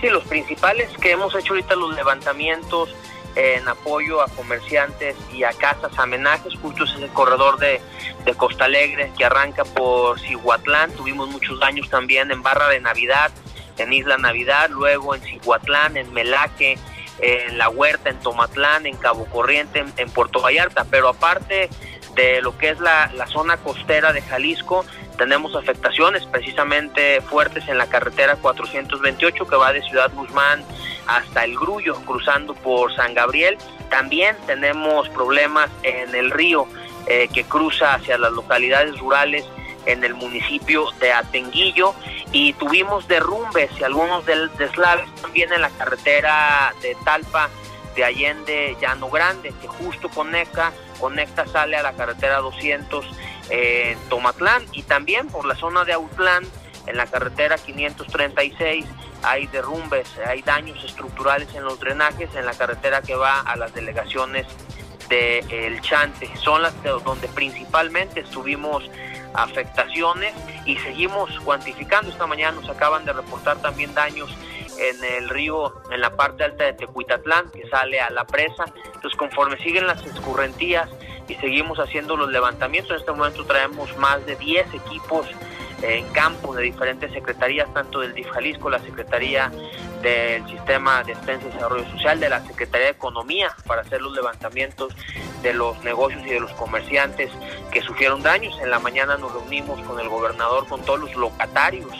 Sí, 0.00 0.10
los 0.10 0.22
principales 0.26 0.96
que 0.98 1.10
hemos 1.10 1.34
hecho 1.34 1.54
ahorita 1.54 1.74
los 1.74 1.96
levantamientos 1.96 2.94
en 3.34 3.66
apoyo 3.66 4.22
a 4.22 4.28
comerciantes 4.28 5.16
y 5.34 5.42
a 5.42 5.50
casas 5.50 5.98
amenajes, 5.98 6.54
justo 6.62 6.84
es 6.84 6.94
el 6.94 7.08
corredor 7.08 7.58
de, 7.58 7.80
Costa 8.36 8.66
Alegre 8.66 9.10
que 9.18 9.24
arranca 9.24 9.64
por 9.64 10.20
Cihuatlán, 10.20 10.92
tuvimos 10.92 11.28
muchos 11.30 11.58
daños 11.58 11.90
también 11.90 12.30
en 12.30 12.44
Barra 12.44 12.68
de 12.68 12.78
Navidad, 12.78 13.32
en 13.76 13.92
Isla 13.92 14.18
Navidad, 14.18 14.70
luego 14.70 15.16
en 15.16 15.22
Cihuatlán, 15.22 15.96
en 15.96 16.12
Melaque, 16.12 16.78
en 17.18 17.58
La 17.58 17.68
Huerta, 17.68 18.10
en 18.10 18.18
Tomatlán, 18.18 18.86
en 18.86 18.96
Cabo 18.96 19.26
Corriente, 19.26 19.84
en, 19.96 20.10
Puerto 20.10 20.40
Vallarta, 20.40 20.84
pero 20.90 21.08
aparte 21.08 21.68
de 22.14 22.40
lo 22.40 22.56
que 22.56 22.70
es 22.70 22.80
la, 22.80 23.10
zona 23.28 23.56
costera 23.58 24.12
de 24.12 24.22
Jalisco, 24.22 24.84
tenemos 25.18 25.54
afectaciones 25.54 26.24
precisamente 26.26 27.20
fuertes 27.22 27.68
en 27.68 27.78
la 27.78 27.86
carretera 27.86 28.36
428 28.36 29.46
que 29.46 29.56
va 29.56 29.72
de 29.72 29.82
Ciudad 29.82 30.10
Guzmán 30.14 30.62
hasta 31.06 31.44
El 31.44 31.56
Grullo, 31.56 31.94
cruzando 32.04 32.54
por 32.54 32.94
San 32.94 33.14
Gabriel. 33.14 33.56
También 33.88 34.36
tenemos 34.46 35.08
problemas 35.10 35.70
en 35.82 36.14
el 36.14 36.30
río 36.30 36.66
eh, 37.06 37.28
que 37.32 37.44
cruza 37.44 37.94
hacia 37.94 38.18
las 38.18 38.32
localidades 38.32 38.98
rurales 38.98 39.44
en 39.86 40.04
el 40.04 40.14
municipio 40.14 40.90
de 41.00 41.12
Atenguillo 41.12 41.94
y 42.32 42.52
tuvimos 42.54 43.08
derrumbes 43.08 43.70
y 43.80 43.84
algunos 43.84 44.26
deslaves 44.26 45.08
también 45.22 45.52
en 45.52 45.62
la 45.62 45.70
carretera 45.70 46.74
de 46.82 46.96
Talpa 47.04 47.48
de 47.94 48.04
Allende 48.04 48.76
Llano 48.80 49.08
Grande, 49.08 49.54
que 49.60 49.68
justo 49.68 50.08
conecta, 50.10 50.72
conecta 51.00 51.46
sale 51.46 51.76
a 51.76 51.82
la 51.82 51.94
carretera 51.94 52.38
200 52.38 53.06
en 53.48 53.98
Tomatlán 54.10 54.64
y 54.72 54.82
también 54.82 55.28
por 55.28 55.46
la 55.46 55.54
zona 55.54 55.84
de 55.84 55.94
Autlán, 55.94 56.44
en 56.86 56.96
la 56.96 57.06
carretera 57.06 57.56
536 57.56 58.84
hay 59.22 59.46
derrumbes, 59.46 60.08
hay 60.24 60.42
daños 60.42 60.84
estructurales 60.84 61.52
en 61.54 61.64
los 61.64 61.80
drenajes 61.80 62.34
en 62.34 62.46
la 62.46 62.52
carretera 62.52 63.02
que 63.02 63.14
va 63.14 63.40
a 63.40 63.56
las 63.56 63.74
delegaciones 63.74 64.46
de 65.08 65.38
El 65.50 65.80
Chante. 65.80 66.30
Son 66.36 66.62
las 66.62 66.74
donde 66.82 67.28
principalmente 67.28 68.20
estuvimos 68.20 68.84
afectaciones 69.36 70.34
y 70.64 70.76
seguimos 70.78 71.30
cuantificando. 71.40 72.10
Esta 72.10 72.26
mañana 72.26 72.60
nos 72.60 72.68
acaban 72.68 73.04
de 73.04 73.12
reportar 73.12 73.58
también 73.58 73.94
daños 73.94 74.30
en 74.78 75.04
el 75.04 75.28
río, 75.28 75.74
en 75.90 76.00
la 76.00 76.10
parte 76.16 76.44
alta 76.44 76.64
de 76.64 76.72
Tecuitatlán, 76.74 77.50
que 77.50 77.68
sale 77.68 78.00
a 78.00 78.10
la 78.10 78.24
presa. 78.24 78.64
Entonces, 78.86 79.16
conforme 79.16 79.56
siguen 79.58 79.86
las 79.86 80.04
escurrentías 80.04 80.88
y 81.28 81.34
seguimos 81.36 81.78
haciendo 81.78 82.16
los 82.16 82.30
levantamientos, 82.30 82.92
en 82.92 82.98
este 82.98 83.12
momento 83.12 83.44
traemos 83.44 83.96
más 83.96 84.24
de 84.26 84.36
10 84.36 84.74
equipos 84.74 85.26
en 85.82 86.08
campo 86.10 86.54
de 86.54 86.62
diferentes 86.62 87.12
secretarías, 87.12 87.72
tanto 87.74 88.00
del 88.00 88.14
DIF 88.14 88.28
Jalisco, 88.30 88.70
la 88.70 88.78
Secretaría 88.80 89.50
del 90.06 90.46
Sistema 90.46 91.02
de 91.02 91.16
Defensa 91.16 91.48
y 91.48 91.52
Desarrollo 91.52 91.90
Social, 91.90 92.20
de 92.20 92.28
la 92.28 92.40
Secretaría 92.46 92.86
de 92.86 92.92
Economía, 92.92 93.52
para 93.66 93.82
hacer 93.82 94.00
los 94.00 94.12
levantamientos 94.12 94.94
de 95.42 95.52
los 95.52 95.82
negocios 95.82 96.22
y 96.24 96.30
de 96.30 96.38
los 96.38 96.52
comerciantes 96.52 97.28
que 97.72 97.82
sufrieron 97.82 98.22
daños. 98.22 98.56
En 98.60 98.70
la 98.70 98.78
mañana 98.78 99.16
nos 99.16 99.32
reunimos 99.32 99.80
con 99.80 99.98
el 99.98 100.08
gobernador, 100.08 100.68
con 100.68 100.84
todos 100.84 101.00
los 101.00 101.16
locatarios 101.16 101.90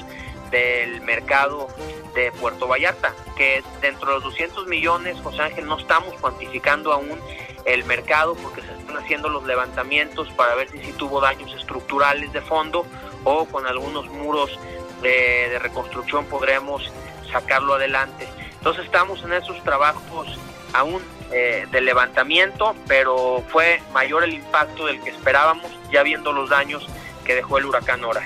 del 0.53 1.01
mercado 1.01 1.67
de 2.15 2.31
Puerto 2.31 2.69
Vallarta, 2.69 3.13
que 3.37 3.65
dentro 3.83 4.07
de 4.07 4.15
los 4.15 4.23
200 4.23 4.69
millones, 4.69 5.21
José 5.25 5.43
Ángel, 5.43 5.67
no 5.67 5.77
estamos 5.77 6.15
cuantificando 6.21 6.93
aún 6.93 7.21
el 7.65 7.85
mercado 7.87 8.37
porque 8.37 8.63
se 8.63 8.71
están 8.71 8.99
haciendo 8.99 9.29
los 9.29 9.45
levantamientos 9.45 10.29
para 10.37 10.55
ver 10.55 10.71
si, 10.71 10.79
si 10.79 10.93
tuvo 10.93 11.21
daños 11.21 11.53
estructurales 11.55 12.33
de 12.33 12.41
fondo 12.41 12.87
o 13.25 13.47
con 13.47 13.67
algunos 13.67 14.07
muros 14.07 14.57
de, 15.03 15.59
reconstrucción 15.59 16.25
podremos 16.27 16.91
sacarlo 17.31 17.75
adelante. 17.75 18.29
Entonces 18.59 18.85
estamos 18.85 19.23
en 19.23 19.33
esos 19.33 19.63
trabajos 19.63 20.39
aún 20.73 21.03
eh, 21.33 21.67
de 21.71 21.81
levantamiento, 21.81 22.75
pero 22.87 23.43
fue 23.49 23.83
mayor 23.93 24.25
el 24.25 24.35
impacto 24.35 24.87
del 24.87 25.01
que 25.01 25.11
esperábamos, 25.11 25.71
ya 25.91 26.03
viendo 26.03 26.33
los 26.33 26.51
daños 26.51 26.87
que 27.25 27.35
dejó 27.35 27.59
el 27.59 27.67
huracán 27.67 28.05
Ora. 28.05 28.23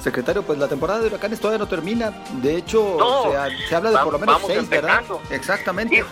Secretario, 0.00 0.42
pues 0.42 0.58
la 0.58 0.68
temporada 0.68 1.00
de 1.00 1.08
huracanes 1.08 1.40
todavía 1.40 1.58
no 1.58 1.68
termina. 1.68 2.10
De 2.34 2.56
hecho, 2.56 2.96
se, 3.68 3.74
habla 3.74 3.90
de 3.90 3.98
por 3.98 4.12
lo 4.12 4.18
menos 4.18 4.42
seis, 4.46 4.68
¿verdad? 4.68 5.02
Exactamente. 5.30 6.04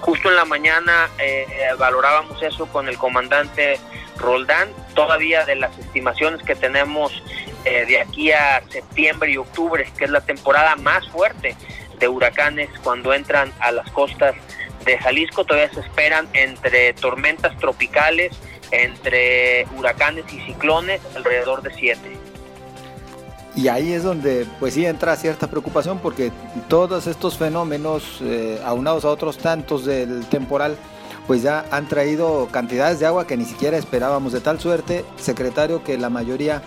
justo 0.00 0.28
en 0.28 0.36
la 0.36 0.44
mañana 0.44 1.08
eh, 1.18 1.46
valorábamos 1.78 2.42
eso 2.42 2.66
con 2.66 2.88
el 2.88 2.98
comandante 2.98 3.80
Roldán. 4.16 4.70
Todavía 4.94 5.46
de 5.46 5.56
las 5.56 5.78
estimaciones 5.78 6.42
que 6.42 6.54
tenemos 6.54 7.22
eh, 7.64 7.84
de 7.86 8.00
aquí 8.00 8.32
a 8.32 8.62
septiembre 8.70 9.30
y 9.32 9.36
octubre, 9.36 9.86
que 9.96 10.04
es 10.04 10.10
la 10.10 10.20
temporada 10.20 10.76
más 10.76 11.08
fuerte 11.08 11.56
de 11.98 12.08
huracanes 12.08 12.68
cuando 12.82 13.14
entran 13.14 13.52
a 13.60 13.70
las 13.70 13.88
costas 13.90 14.34
de 14.84 14.98
Jalisco, 14.98 15.44
todavía 15.44 15.72
se 15.72 15.80
esperan 15.80 16.28
entre 16.32 16.92
tormentas 16.94 17.56
tropicales, 17.58 18.32
entre 18.72 19.66
huracanes 19.76 20.24
y 20.32 20.40
ciclones, 20.40 21.00
alrededor 21.14 21.62
de 21.62 21.72
siete. 21.74 22.16
Y 23.54 23.68
ahí 23.68 23.92
es 23.92 24.02
donde 24.02 24.46
pues 24.58 24.74
sí 24.74 24.86
entra 24.86 25.14
cierta 25.16 25.46
preocupación 25.48 25.98
porque 25.98 26.32
todos 26.68 27.06
estos 27.06 27.36
fenómenos 27.36 28.18
eh, 28.22 28.58
aunados 28.64 29.04
a 29.04 29.08
otros 29.10 29.36
tantos 29.38 29.84
del 29.84 30.26
temporal 30.26 30.76
pues 31.26 31.42
ya 31.42 31.66
han 31.70 31.86
traído 31.86 32.48
cantidades 32.50 32.98
de 32.98 33.06
agua 33.06 33.26
que 33.26 33.36
ni 33.36 33.44
siquiera 33.44 33.76
esperábamos 33.76 34.32
de 34.32 34.40
tal 34.40 34.58
suerte, 34.58 35.04
secretario, 35.16 35.84
que 35.84 35.96
la 35.98 36.10
mayoría 36.10 36.62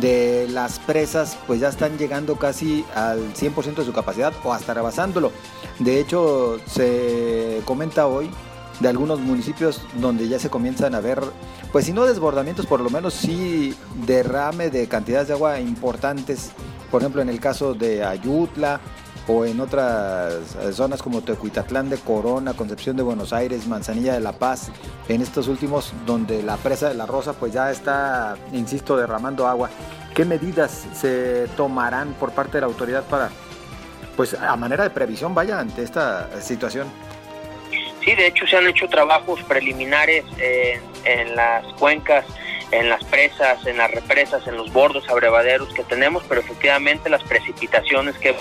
de 0.00 0.48
las 0.50 0.78
presas 0.78 1.36
pues 1.46 1.60
ya 1.60 1.68
están 1.68 1.98
llegando 1.98 2.36
casi 2.36 2.84
al 2.94 3.34
100% 3.34 3.76
de 3.76 3.84
su 3.84 3.92
capacidad 3.92 4.32
o 4.44 4.52
hasta 4.52 4.74
rebasándolo. 4.74 5.32
De 5.78 6.00
hecho, 6.00 6.58
se 6.66 7.60
comenta 7.64 8.06
hoy 8.06 8.30
de 8.80 8.88
algunos 8.88 9.20
municipios 9.20 9.80
donde 9.94 10.28
ya 10.28 10.38
se 10.38 10.50
comienzan 10.50 10.94
a 10.94 11.00
ver, 11.00 11.20
pues 11.72 11.86
si 11.86 11.92
no 11.92 12.04
desbordamientos, 12.04 12.66
por 12.66 12.80
lo 12.80 12.90
menos 12.90 13.14
sí 13.14 13.74
derrame 14.06 14.70
de 14.70 14.86
cantidades 14.86 15.28
de 15.28 15.34
agua 15.34 15.60
importantes, 15.60 16.50
por 16.90 17.00
ejemplo 17.00 17.22
en 17.22 17.28
el 17.28 17.40
caso 17.40 17.74
de 17.74 18.04
Ayutla 18.04 18.80
o 19.28 19.44
en 19.44 19.60
otras 19.60 20.34
zonas 20.72 21.02
como 21.02 21.22
Tecuitatlán 21.22 21.90
de 21.90 21.98
Corona, 21.98 22.54
Concepción 22.54 22.96
de 22.96 23.02
Buenos 23.02 23.32
Aires, 23.32 23.66
Manzanilla 23.66 24.14
de 24.14 24.20
La 24.20 24.32
Paz, 24.32 24.70
en 25.08 25.20
estos 25.20 25.48
últimos 25.48 25.92
donde 26.06 26.42
la 26.42 26.56
presa 26.56 26.88
de 26.88 26.94
la 26.94 27.06
Rosa 27.06 27.32
pues 27.32 27.52
ya 27.52 27.70
está, 27.70 28.36
insisto, 28.52 28.96
derramando 28.96 29.46
agua. 29.46 29.70
¿Qué 30.14 30.24
medidas 30.24 30.86
se 30.94 31.46
tomarán 31.56 32.14
por 32.14 32.32
parte 32.32 32.52
de 32.52 32.60
la 32.60 32.66
autoridad 32.68 33.04
para, 33.04 33.30
pues 34.16 34.34
a 34.34 34.54
manera 34.56 34.84
de 34.84 34.90
previsión, 34.90 35.34
vaya, 35.34 35.58
ante 35.58 35.82
esta 35.82 36.40
situación? 36.40 36.86
Sí, 38.04 38.14
de 38.14 38.28
hecho 38.28 38.46
se 38.46 38.56
han 38.56 38.68
hecho 38.68 38.88
trabajos 38.88 39.42
preliminares 39.42 40.24
en 41.04 41.34
las 41.34 41.66
cuencas, 41.74 42.24
en 42.70 42.88
las 42.88 43.02
presas, 43.04 43.66
en 43.66 43.78
las 43.78 43.90
represas, 43.90 44.46
en 44.46 44.56
los 44.56 44.72
bordos 44.72 45.08
abrevaderos 45.08 45.74
que 45.74 45.82
tenemos, 45.82 46.22
pero 46.28 46.40
efectivamente 46.40 47.10
las 47.10 47.22
precipitaciones 47.24 48.16
que 48.18 48.36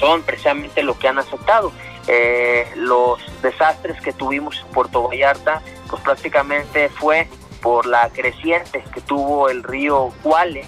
son 0.00 0.22
precisamente 0.22 0.82
lo 0.82 0.98
que 0.98 1.06
han 1.06 1.18
afectado. 1.18 1.72
Eh, 2.08 2.66
los 2.74 3.20
desastres 3.42 4.00
que 4.00 4.12
tuvimos 4.12 4.58
en 4.60 4.72
Puerto 4.72 5.06
Vallarta, 5.06 5.62
pues 5.88 6.02
prácticamente 6.02 6.88
fue 6.88 7.28
por 7.62 7.86
la 7.86 8.08
creciente 8.08 8.82
que 8.92 9.02
tuvo 9.02 9.50
el 9.50 9.62
río 9.62 10.12
Cuale, 10.22 10.64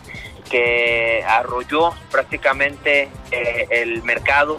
que 0.49 1.25
arrolló 1.27 1.95
prácticamente 2.11 3.09
eh, 3.31 3.67
el 3.71 4.03
mercado 4.03 4.59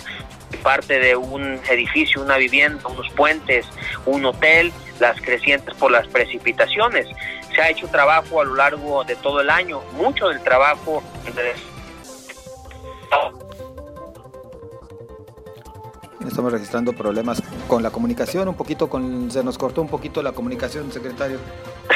parte 0.63 0.99
de 0.99 1.15
un 1.15 1.59
edificio, 1.69 2.21
una 2.21 2.38
vivienda, 2.38 2.88
unos 2.88 3.09
puentes, 3.12 3.67
un 4.05 4.25
hotel, 4.25 4.71
las 4.99 5.19
crecientes 5.21 5.75
por 5.75 5.91
las 5.91 6.07
precipitaciones. 6.07 7.07
Se 7.53 7.62
ha 7.62 7.69
hecho 7.69 7.88
trabajo 7.89 8.41
a 8.41 8.45
lo 8.45 8.55
largo 8.55 9.03
de 9.03 9.15
todo 9.17 9.41
el 9.41 9.49
año, 9.49 9.81
mucho 9.93 10.29
del 10.29 10.41
trabajo 10.41 11.03
de 11.36 11.53
Estamos 16.33 16.51
registrando 16.51 16.93
problemas 16.93 17.43
con 17.67 17.83
la 17.83 17.91
comunicación, 17.91 18.47
un 18.47 18.55
poquito 18.55 18.89
con, 18.89 19.29
se 19.29 19.43
nos 19.43 19.55
cortó 19.55 19.83
un 19.83 19.87
poquito 19.87 20.23
la 20.23 20.31
comunicación, 20.31 20.91
secretario. 20.91 21.37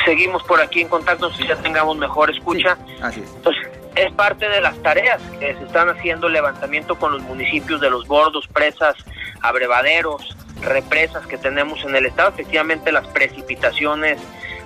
Seguimos 0.05 0.43
por 0.43 0.61
aquí 0.61 0.81
en 0.81 0.89
contacto 0.89 1.33
si 1.33 1.47
ya 1.47 1.55
tengamos 1.55 1.97
mejor 1.97 2.29
escucha. 2.29 2.77
así 3.01 3.21
es. 3.21 3.33
Entonces, 3.33 3.67
es 3.95 4.13
parte 4.13 4.47
de 4.47 4.61
las 4.61 4.77
tareas 4.83 5.19
que 5.39 5.55
se 5.55 5.63
están 5.63 5.89
haciendo 5.89 6.29
levantamiento 6.29 6.99
con 6.99 7.13
los 7.13 7.23
municipios 7.23 7.81
de 7.81 7.89
los 7.89 8.07
bordos, 8.07 8.47
presas, 8.49 8.93
abrevaderos, 9.41 10.37
represas 10.61 11.25
que 11.25 11.39
tenemos 11.39 11.83
en 11.83 11.95
el 11.95 12.05
estado. 12.05 12.29
Efectivamente, 12.29 12.91
las 12.91 13.07
precipitaciones 13.07 14.19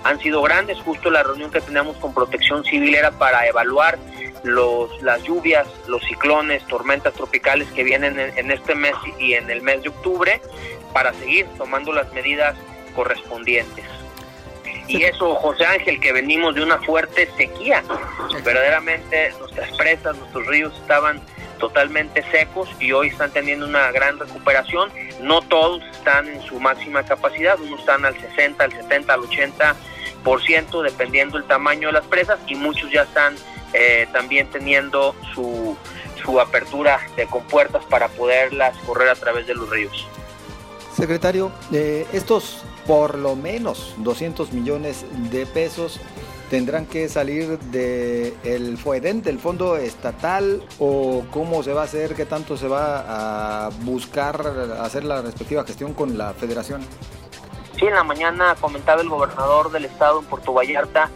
han 0.04 0.18
sido 0.20 0.42
grandes. 0.42 0.78
Justo 0.78 1.10
la 1.10 1.22
reunión 1.22 1.50
que 1.50 1.60
tenemos 1.60 1.96
con 1.98 2.14
Protección 2.14 2.64
Civil 2.64 2.94
era 2.94 3.10
para 3.12 3.46
evaluar 3.46 3.98
los, 4.42 5.00
las 5.02 5.22
lluvias, 5.22 5.66
los 5.86 6.02
ciclones, 6.02 6.66
tormentas 6.66 7.14
tropicales 7.14 7.68
que 7.68 7.84
vienen 7.84 8.18
en, 8.18 8.50
este 8.50 8.74
mes 8.74 8.94
y 9.18 9.34
en 9.34 9.50
el 9.50 9.62
mes 9.62 9.82
de 9.82 9.90
octubre 9.90 10.40
para 10.92 11.12
seguir 11.14 11.46
tomando 11.56 11.92
las 11.92 12.12
medidas 12.12 12.56
correspondientes. 12.94 13.84
Y 14.88 15.04
eso, 15.04 15.36
José 15.36 15.64
Ángel, 15.64 16.00
que 16.00 16.12
venimos 16.12 16.54
de 16.54 16.62
una 16.62 16.78
fuerte 16.78 17.28
sequía. 17.36 17.82
Verdaderamente 18.44 19.32
nuestras 19.38 19.70
presas, 19.76 20.16
nuestros 20.16 20.46
ríos 20.48 20.76
estaban 20.80 21.20
totalmente 21.58 22.24
secos 22.32 22.68
y 22.80 22.90
hoy 22.90 23.08
están 23.08 23.30
teniendo 23.30 23.66
una 23.66 23.92
gran 23.92 24.18
recuperación. 24.18 24.90
No 25.20 25.40
todos 25.42 25.82
están 25.92 26.26
en 26.26 26.42
su 26.42 26.58
máxima 26.58 27.04
capacidad, 27.04 27.58
unos 27.60 27.78
están 27.78 28.04
al 28.04 28.18
60, 28.20 28.64
al 28.64 28.72
70, 28.72 29.14
al 29.14 29.20
80%, 29.20 29.74
dependiendo 30.82 31.38
el 31.38 31.44
tamaño 31.44 31.88
de 31.88 31.94
las 31.94 32.06
presas, 32.06 32.38
y 32.46 32.54
muchos 32.54 32.90
ya 32.90 33.02
están 33.02 33.34
eh, 33.72 34.06
también 34.12 34.48
teniendo 34.50 35.14
su, 35.34 35.76
su 36.22 36.40
apertura 36.40 37.00
de 37.16 37.26
compuertas 37.26 37.84
para 37.84 38.08
poderlas 38.08 38.76
correr 38.78 39.08
a 39.08 39.14
través 39.14 39.46
de 39.46 39.54
los 39.54 39.68
ríos. 39.70 40.06
Secretario, 40.94 41.50
eh, 41.72 42.06
estos 42.12 42.64
por 42.86 43.16
lo 43.16 43.36
menos 43.36 43.94
200 43.98 44.52
millones 44.52 45.04
de 45.30 45.46
pesos 45.46 46.00
tendrán 46.50 46.84
que 46.84 47.08
salir 47.08 47.58
del 47.58 48.34
el 48.44 49.22
del 49.22 49.38
fondo 49.38 49.78
estatal, 49.78 50.62
o 50.78 51.24
cómo 51.30 51.62
se 51.62 51.72
va 51.72 51.80
a 51.80 51.84
hacer, 51.84 52.14
qué 52.14 52.26
tanto 52.26 52.58
se 52.58 52.68
va 52.68 53.66
a 53.66 53.70
buscar 53.70 54.46
hacer 54.78 55.04
la 55.04 55.22
respectiva 55.22 55.64
gestión 55.64 55.94
con 55.94 56.18
la 56.18 56.34
federación. 56.34 56.82
Sí, 57.78 57.86
en 57.86 57.94
la 57.94 58.04
mañana 58.04 58.54
comentaba 58.60 59.02
el 59.02 59.08
gobernador 59.08 59.70
del 59.72 59.86
estado 59.86 60.20
en 60.20 60.26
Puerto 60.26 60.52
Vallarta 60.52 61.10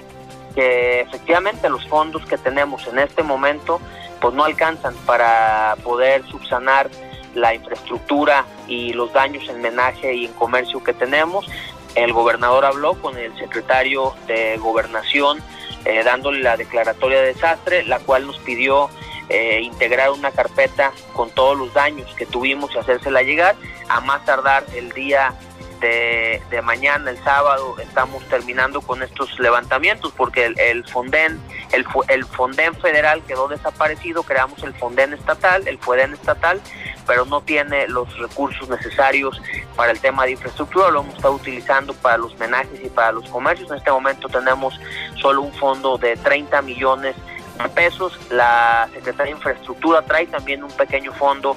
que 0.55 1.03
efectivamente 1.03 1.69
los 1.69 1.87
fondos 1.87 2.25
que 2.25 2.39
tenemos 2.39 2.87
en 2.87 2.99
este 2.99 3.23
momento 3.23 3.79
pues 4.21 4.35
no 4.35 4.45
alcanzan 4.45 4.95
para 5.05 5.77
poder 5.85 6.27
subsanar 6.27 6.89
la 7.35 7.55
infraestructura 7.55 8.47
y 8.67 8.95
los 8.95 9.13
daños 9.13 9.47
en 9.51 9.61
menaje 9.61 10.15
y 10.15 10.25
en 10.25 10.33
comercio 10.33 10.83
que 10.83 10.95
tenemos. 10.95 11.47
El 11.95 12.15
gobernador 12.15 12.65
habló 12.65 12.95
con 12.95 13.19
el 13.19 13.37
secretario 13.39 14.15
de 14.27 14.57
gobernación 14.57 15.39
eh, 15.85 16.03
dándole 16.03 16.41
la 16.41 16.57
declaratoria 16.57 17.21
de 17.21 17.35
desastre, 17.35 17.85
la 17.85 17.99
cual 18.01 18.27
nos 18.27 18.39
pidió 18.39 18.89
eh, 19.29 19.61
integrar 19.63 20.11
una 20.11 20.31
carpeta 20.31 20.93
con 21.13 21.31
todos 21.31 21.57
los 21.57 21.73
daños 21.75 22.13
que 22.17 22.27
tuvimos 22.27 22.75
y 22.75 22.79
hacérsela 22.79 23.23
llegar, 23.23 23.55
a 23.89 24.01
más 24.01 24.25
tardar 24.25 24.65
el 24.75 24.91
día 24.93 25.35
de, 25.81 26.41
mañana, 26.63 27.11
el 27.11 27.23
sábado, 27.23 27.77
estamos 27.79 28.25
terminando 28.25 28.81
con 28.81 29.03
estos 29.03 29.39
levantamientos 29.39 30.13
porque 30.17 30.47
el, 30.47 30.59
el 30.59 30.85
Fonden, 30.85 31.41
el, 31.73 31.87
el 32.09 32.25
Fonden 32.25 32.75
federal 32.75 33.23
quedó 33.27 33.49
desaparecido, 33.49 34.23
creamos 34.23 34.63
el 34.63 34.75
Fonden 34.75 35.13
estatal, 35.13 35.67
el 35.69 35.79
FUEDEN 35.79 36.15
estatal, 36.15 36.61
pero 37.07 37.25
no 37.25 37.41
tiene 37.41 37.87
los 37.89 38.17
recursos 38.19 38.69
necesarios 38.69 39.41
para 39.77 39.93
el 39.93 40.01
tema 40.01 40.25
de 40.25 40.33
infraestructura, 40.33 40.91
lo 40.91 41.01
hemos 41.01 41.15
estado 41.15 41.35
utilizando 41.35 41.95
para 41.95 42.19
los 42.19 42.37
menajes 42.39 42.81
y 42.83 42.89
para 42.89 43.13
los 43.13 43.29
comercios. 43.29 43.71
En 43.71 43.77
este 43.77 43.91
momento 43.91 44.29
tenemos 44.29 44.79
solo 45.21 45.43
un 45.43 45.53
fondo 45.53 45.99
de 45.99 46.17
30 46.17 46.63
millones 46.63 47.15
de 47.63 47.69
pesos. 47.71 48.19
La 48.31 48.89
Secretaría 48.93 49.33
de 49.33 49.39
Infraestructura 49.39 50.03
trae 50.03 50.27
también 50.27 50.65
un 50.65 50.71
pequeño 50.73 51.13
fondo 51.13 51.57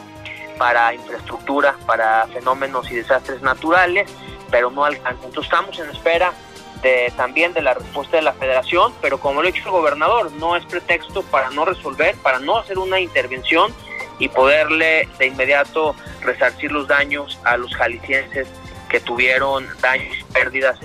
para 0.59 0.93
infraestructura, 0.93 1.75
para 1.87 2.27
fenómenos 2.27 2.91
y 2.91 2.95
desastres 2.95 3.41
naturales, 3.41 4.11
pero 4.51 4.69
no 4.69 4.83
alcanza. 4.83 5.25
Entonces 5.25 5.51
estamos 5.51 5.79
en 5.79 5.89
espera 5.89 6.33
de, 6.83 7.11
también 7.15 7.53
de 7.53 7.61
la 7.61 7.73
respuesta 7.73 8.17
de 8.17 8.23
la 8.23 8.33
federación, 8.33 8.93
pero 9.01 9.19
como 9.19 9.41
lo 9.41 9.47
ha 9.47 9.51
dicho 9.51 9.65
el 9.65 9.71
gobernador, 9.71 10.31
no 10.33 10.57
es 10.57 10.65
pretexto 10.65 11.23
para 11.23 11.49
no 11.49 11.63
resolver, 11.63 12.15
para 12.17 12.39
no 12.39 12.57
hacer 12.57 12.77
una 12.77 12.99
intervención 12.99 13.73
y 14.19 14.27
poderle 14.27 15.07
de 15.17 15.27
inmediato 15.27 15.95
resarcir 16.21 16.73
los 16.73 16.87
daños 16.87 17.39
a 17.45 17.55
los 17.55 17.73
jaliscienses 17.73 18.47
que 18.89 18.99
tuvieron 18.99 19.65
daños 19.81 20.17
y 20.19 20.23
pérdidas 20.25 20.77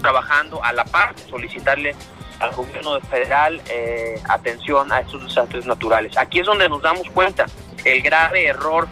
trabajando 0.00 0.64
a 0.64 0.72
la 0.72 0.84
par, 0.84 1.14
solicitarle 1.28 1.94
al 2.40 2.52
gobierno 2.52 2.98
federal 3.02 3.60
eh, 3.68 4.20
atención 4.28 4.90
a 4.90 5.00
estos 5.00 5.22
desastres 5.24 5.66
naturales. 5.66 6.16
Aquí 6.16 6.40
es 6.40 6.46
donde 6.46 6.68
nos 6.68 6.82
damos 6.82 7.08
cuenta 7.10 7.46
el 7.84 8.02
grave 8.02 8.46
error 8.46 8.88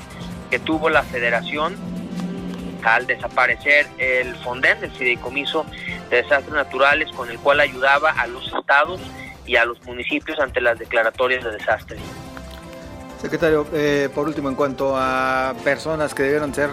que 0.51 0.59
tuvo 0.59 0.91
la 0.91 1.03
federación 1.03 1.77
al 2.83 3.07
desaparecer 3.07 3.87
el 3.99 4.35
FONDEN, 4.37 4.85
el 4.85 4.91
Fideicomiso 4.91 5.65
de 6.11 6.23
Desastres 6.23 6.55
Naturales, 6.55 7.11
con 7.13 7.31
el 7.31 7.39
cual 7.39 7.61
ayudaba 7.61 8.11
a 8.11 8.27
los 8.27 8.53
estados 8.53 9.01
y 9.47 9.57
a 9.57 9.65
los 9.65 9.83
municipios 9.85 10.39
ante 10.39 10.61
las 10.61 10.79
declaratorias 10.79 11.45
de 11.45 11.53
desastres. 11.53 12.01
Secretario, 13.21 13.67
eh, 13.73 14.09
por 14.13 14.27
último, 14.27 14.49
en 14.49 14.57
cuanto 14.57 14.97
a 14.97 15.55
personas 15.63 16.13
que 16.13 16.25
debieron 16.25 16.53
ser 16.53 16.71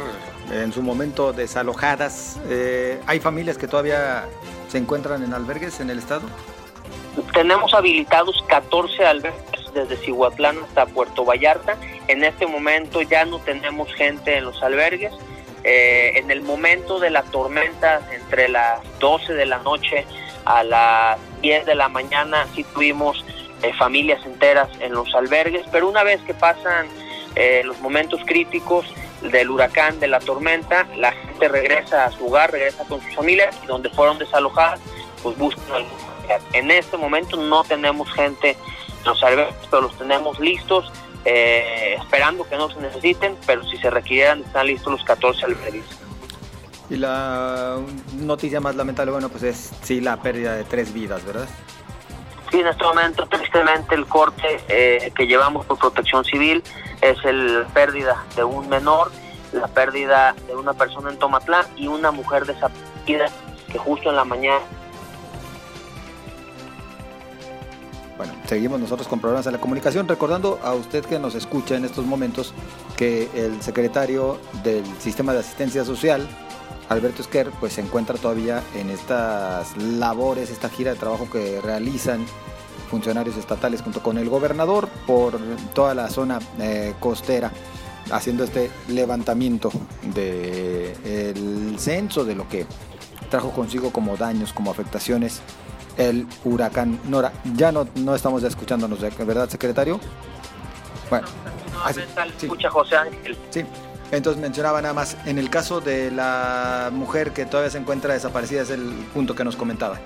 en 0.51 0.73
su 0.73 0.82
momento 0.82 1.32
desalojadas, 1.32 2.39
eh, 2.49 2.99
¿hay 3.05 3.19
familias 3.19 3.58
que 3.58 3.67
todavía 3.67 4.25
se 4.67 4.79
encuentran 4.79 5.23
en 5.23 5.34
albergues 5.34 5.79
en 5.79 5.91
el 5.91 5.99
estado? 5.99 6.23
Tenemos 7.34 7.73
habilitados 7.73 8.43
14 8.47 9.05
albergues 9.05 9.58
desde 9.73 9.97
Cihuatlán 9.97 10.58
hasta 10.63 10.86
Puerto 10.86 11.25
Vallarta. 11.25 11.77
En 12.08 12.23
este 12.23 12.47
momento 12.47 13.01
ya 13.01 13.25
no 13.25 13.39
tenemos 13.39 13.93
gente 13.93 14.38
en 14.38 14.45
los 14.45 14.62
albergues. 14.63 15.13
Eh, 15.63 16.13
en 16.15 16.32
el 16.32 16.41
momento 16.41 16.99
de 16.99 17.10
la 17.10 17.23
tormenta, 17.23 18.01
entre 18.13 18.47
las 18.47 18.79
12 18.99 19.34
de 19.34 19.45
la 19.45 19.60
noche 19.60 20.05
a 20.45 20.63
las 20.63 21.19
10 21.41 21.65
de 21.65 21.75
la 21.75 21.89
mañana, 21.89 22.47
sí 22.55 22.63
tuvimos 22.73 23.25
eh, 23.62 23.73
familias 23.73 24.25
enteras 24.25 24.69
en 24.79 24.93
los 24.93 25.13
albergues, 25.13 25.65
pero 25.71 25.89
una 25.89 26.03
vez 26.03 26.21
que 26.21 26.34
pasan 26.34 26.88
eh, 27.36 27.62
los 27.65 27.77
momentos 27.82 28.21
críticos 28.25 28.86
del 29.21 29.49
huracán, 29.49 29.99
de 29.99 30.08
la 30.08 30.19
tormenta, 30.19 30.88
la 30.95 31.12
gente 31.12 31.49
regresa 31.49 32.05
a 32.05 32.12
su 32.12 32.27
hogar, 32.27 32.51
regresa 32.51 32.86
con 32.86 33.01
sus 33.01 33.13
familias 33.15 33.60
y 33.63 33.67
donde 33.67 33.89
fueron 33.89 34.17
desalojadas, 34.17 34.79
pues 35.21 35.38
buscan 35.38 35.65
algún 35.73 35.91
En 36.53 36.71
este 36.71 36.95
momento 36.95 37.36
no 37.36 37.63
tenemos 37.65 38.12
gente 38.13 38.51
en 38.51 38.88
los 39.05 39.23
albergues, 39.23 39.55
pero 39.69 39.83
los 39.83 39.97
tenemos 39.97 40.39
listos 40.39 40.91
eh, 41.25 41.95
esperando 41.99 42.47
que 42.47 42.57
no 42.57 42.69
se 42.69 42.79
necesiten, 42.79 43.38
pero 43.45 43.63
si 43.63 43.77
se 43.77 43.89
requieran 43.89 44.41
están 44.41 44.67
listos 44.67 44.93
los 44.93 45.03
14 45.03 45.45
albergues. 45.45 45.85
Y 46.89 46.95
la 46.95 47.77
noticia 48.13 48.59
más 48.59 48.75
lamentable, 48.75 49.12
bueno, 49.12 49.29
pues 49.29 49.43
es 49.43 49.71
sí 49.83 50.01
la 50.01 50.17
pérdida 50.17 50.55
de 50.55 50.63
tres 50.63 50.93
vidas, 50.93 51.23
¿verdad? 51.25 51.47
Sí, 52.49 52.59
en 52.59 52.67
este 52.67 52.83
momento, 52.83 53.27
tristemente, 53.27 53.93
el 53.93 54.07
corte 54.07 54.59
eh, 54.69 55.12
que 55.15 55.27
llevamos 55.27 55.67
por 55.67 55.77
protección 55.77 56.25
civil 56.25 56.63
es 57.01 57.23
la 57.23 57.67
pérdida 57.67 58.25
de 58.35 58.43
un 58.43 58.67
menor, 58.69 59.12
la 59.51 59.67
pérdida 59.67 60.33
de 60.47 60.55
una 60.55 60.73
persona 60.73 61.12
en 61.12 61.19
Tomatlán 61.19 61.65
y 61.75 61.88
una 61.88 62.09
mujer 62.09 62.45
desaparecida 62.45 63.27
que 63.71 63.77
justo 63.77 64.09
en 64.09 64.15
la 64.15 64.25
mañana 64.25 64.62
Bueno, 68.19 68.34
seguimos 68.47 68.82
nosotros 68.82 69.08
con 69.08 69.21
programas 69.21 69.45
de 69.45 69.53
la 69.53 69.60
comunicación, 69.60 70.05
recordando 70.05 70.60
a 70.62 70.73
usted 70.73 71.05
que 71.05 71.17
nos 71.19 71.36
escucha 71.36 71.77
en 71.77 71.86
estos 71.86 72.05
momentos 72.05 72.53
que 72.97 73.29
el 73.34 73.62
secretario 73.62 74.38
del 74.62 74.84
Sistema 74.99 75.32
de 75.32 75.39
Asistencia 75.39 75.86
Social, 75.86 76.27
Alberto 76.89 77.21
Esquer, 77.21 77.49
pues 77.62 77.71
se 77.71 77.79
encuentra 77.79 78.17
todavía 78.17 78.62
en 78.75 78.89
estas 78.89 79.77
labores, 79.77 80.49
esta 80.49 80.67
gira 80.67 80.91
de 80.91 80.99
trabajo 80.99 81.29
que 81.29 81.62
realizan 81.62 82.25
funcionarios 82.91 83.38
estatales 83.38 83.82
junto 83.82 84.03
con 84.03 84.17
el 84.17 84.27
gobernador 84.27 84.89
por 85.08 85.39
toda 85.73 85.95
la 85.95 86.10
zona 86.10 86.39
eh, 86.60 86.95
costera 86.99 87.53
haciendo 88.12 88.43
este 88.43 88.69
levantamiento 88.89 89.71
del 90.13 91.79
censo 91.79 92.25
de 92.25 92.36
lo 92.36 92.49
que 92.49 92.65
trajo 93.29 93.51
consigo 93.51 93.93
como 93.93 94.17
daños, 94.17 94.51
como 94.51 94.71
afectaciones 94.71 95.41
el 95.99 96.25
huracán 96.45 96.99
Nora. 97.05 97.31
Ya 97.55 97.71
no, 97.71 97.88
no 97.95 98.15
estamos 98.15 98.41
escuchándonos, 98.43 98.99
¿verdad, 99.01 99.49
secretario? 99.49 99.99
Bueno, 101.09 101.27
así, 101.83 102.01
escucha 102.41 102.69
José 102.69 102.95
Ángel. 102.95 103.38
Sí, 103.49 103.65
entonces 104.12 104.41
mencionaba 104.41 104.81
nada 104.81 104.93
más, 104.93 105.17
en 105.25 105.38
el 105.38 105.49
caso 105.49 105.81
de 105.81 106.09
la 106.09 106.89
mujer 106.91 107.31
que 107.31 107.45
todavía 107.45 107.69
se 107.69 107.77
encuentra 107.77 108.13
desaparecida, 108.13 108.62
es 108.62 108.69
el 108.69 108.81
punto 109.13 109.35
que 109.35 109.43
nos 109.43 109.55
comentaba. 109.55 109.99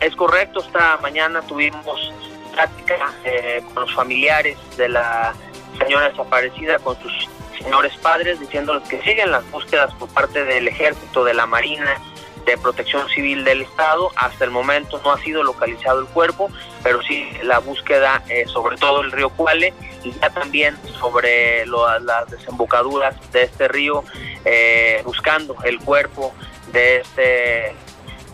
Es 0.00 0.14
correcto, 0.14 0.60
esta 0.60 0.98
mañana 0.98 1.40
tuvimos 1.42 2.12
plática 2.52 3.12
eh, 3.24 3.62
con 3.72 3.84
los 3.84 3.94
familiares 3.94 4.58
de 4.76 4.88
la 4.88 5.34
señora 5.78 6.10
desaparecida, 6.10 6.78
con 6.78 6.96
sus 7.00 7.28
señores 7.58 7.96
padres, 8.02 8.38
diciéndoles 8.40 8.86
que 8.88 9.00
siguen 9.02 9.30
las 9.30 9.48
búsquedas 9.50 9.92
por 9.94 10.08
parte 10.10 10.44
del 10.44 10.68
ejército, 10.68 11.24
de 11.24 11.34
la 11.34 11.46
marina, 11.46 11.96
de 12.44 12.56
Protección 12.58 13.08
Civil 13.08 13.44
del 13.44 13.62
Estado. 13.62 14.10
Hasta 14.16 14.44
el 14.44 14.50
momento 14.50 15.00
no 15.04 15.12
ha 15.12 15.20
sido 15.20 15.42
localizado 15.42 16.00
el 16.00 16.06
cuerpo, 16.06 16.50
pero 16.82 17.02
sí 17.02 17.26
la 17.42 17.58
búsqueda 17.58 18.22
eh, 18.28 18.44
sobre 18.46 18.76
todo 18.76 19.02
el 19.02 19.12
río 19.12 19.30
Cuale 19.30 19.72
y 20.04 20.12
ya 20.12 20.30
también 20.30 20.76
sobre 20.98 21.66
las 21.66 22.30
desembocaduras 22.30 23.14
de 23.32 23.42
este 23.44 23.68
río, 23.68 24.04
eh, 24.44 25.02
buscando 25.04 25.56
el 25.64 25.78
cuerpo 25.80 26.32
de, 26.72 26.98
este, 26.98 27.74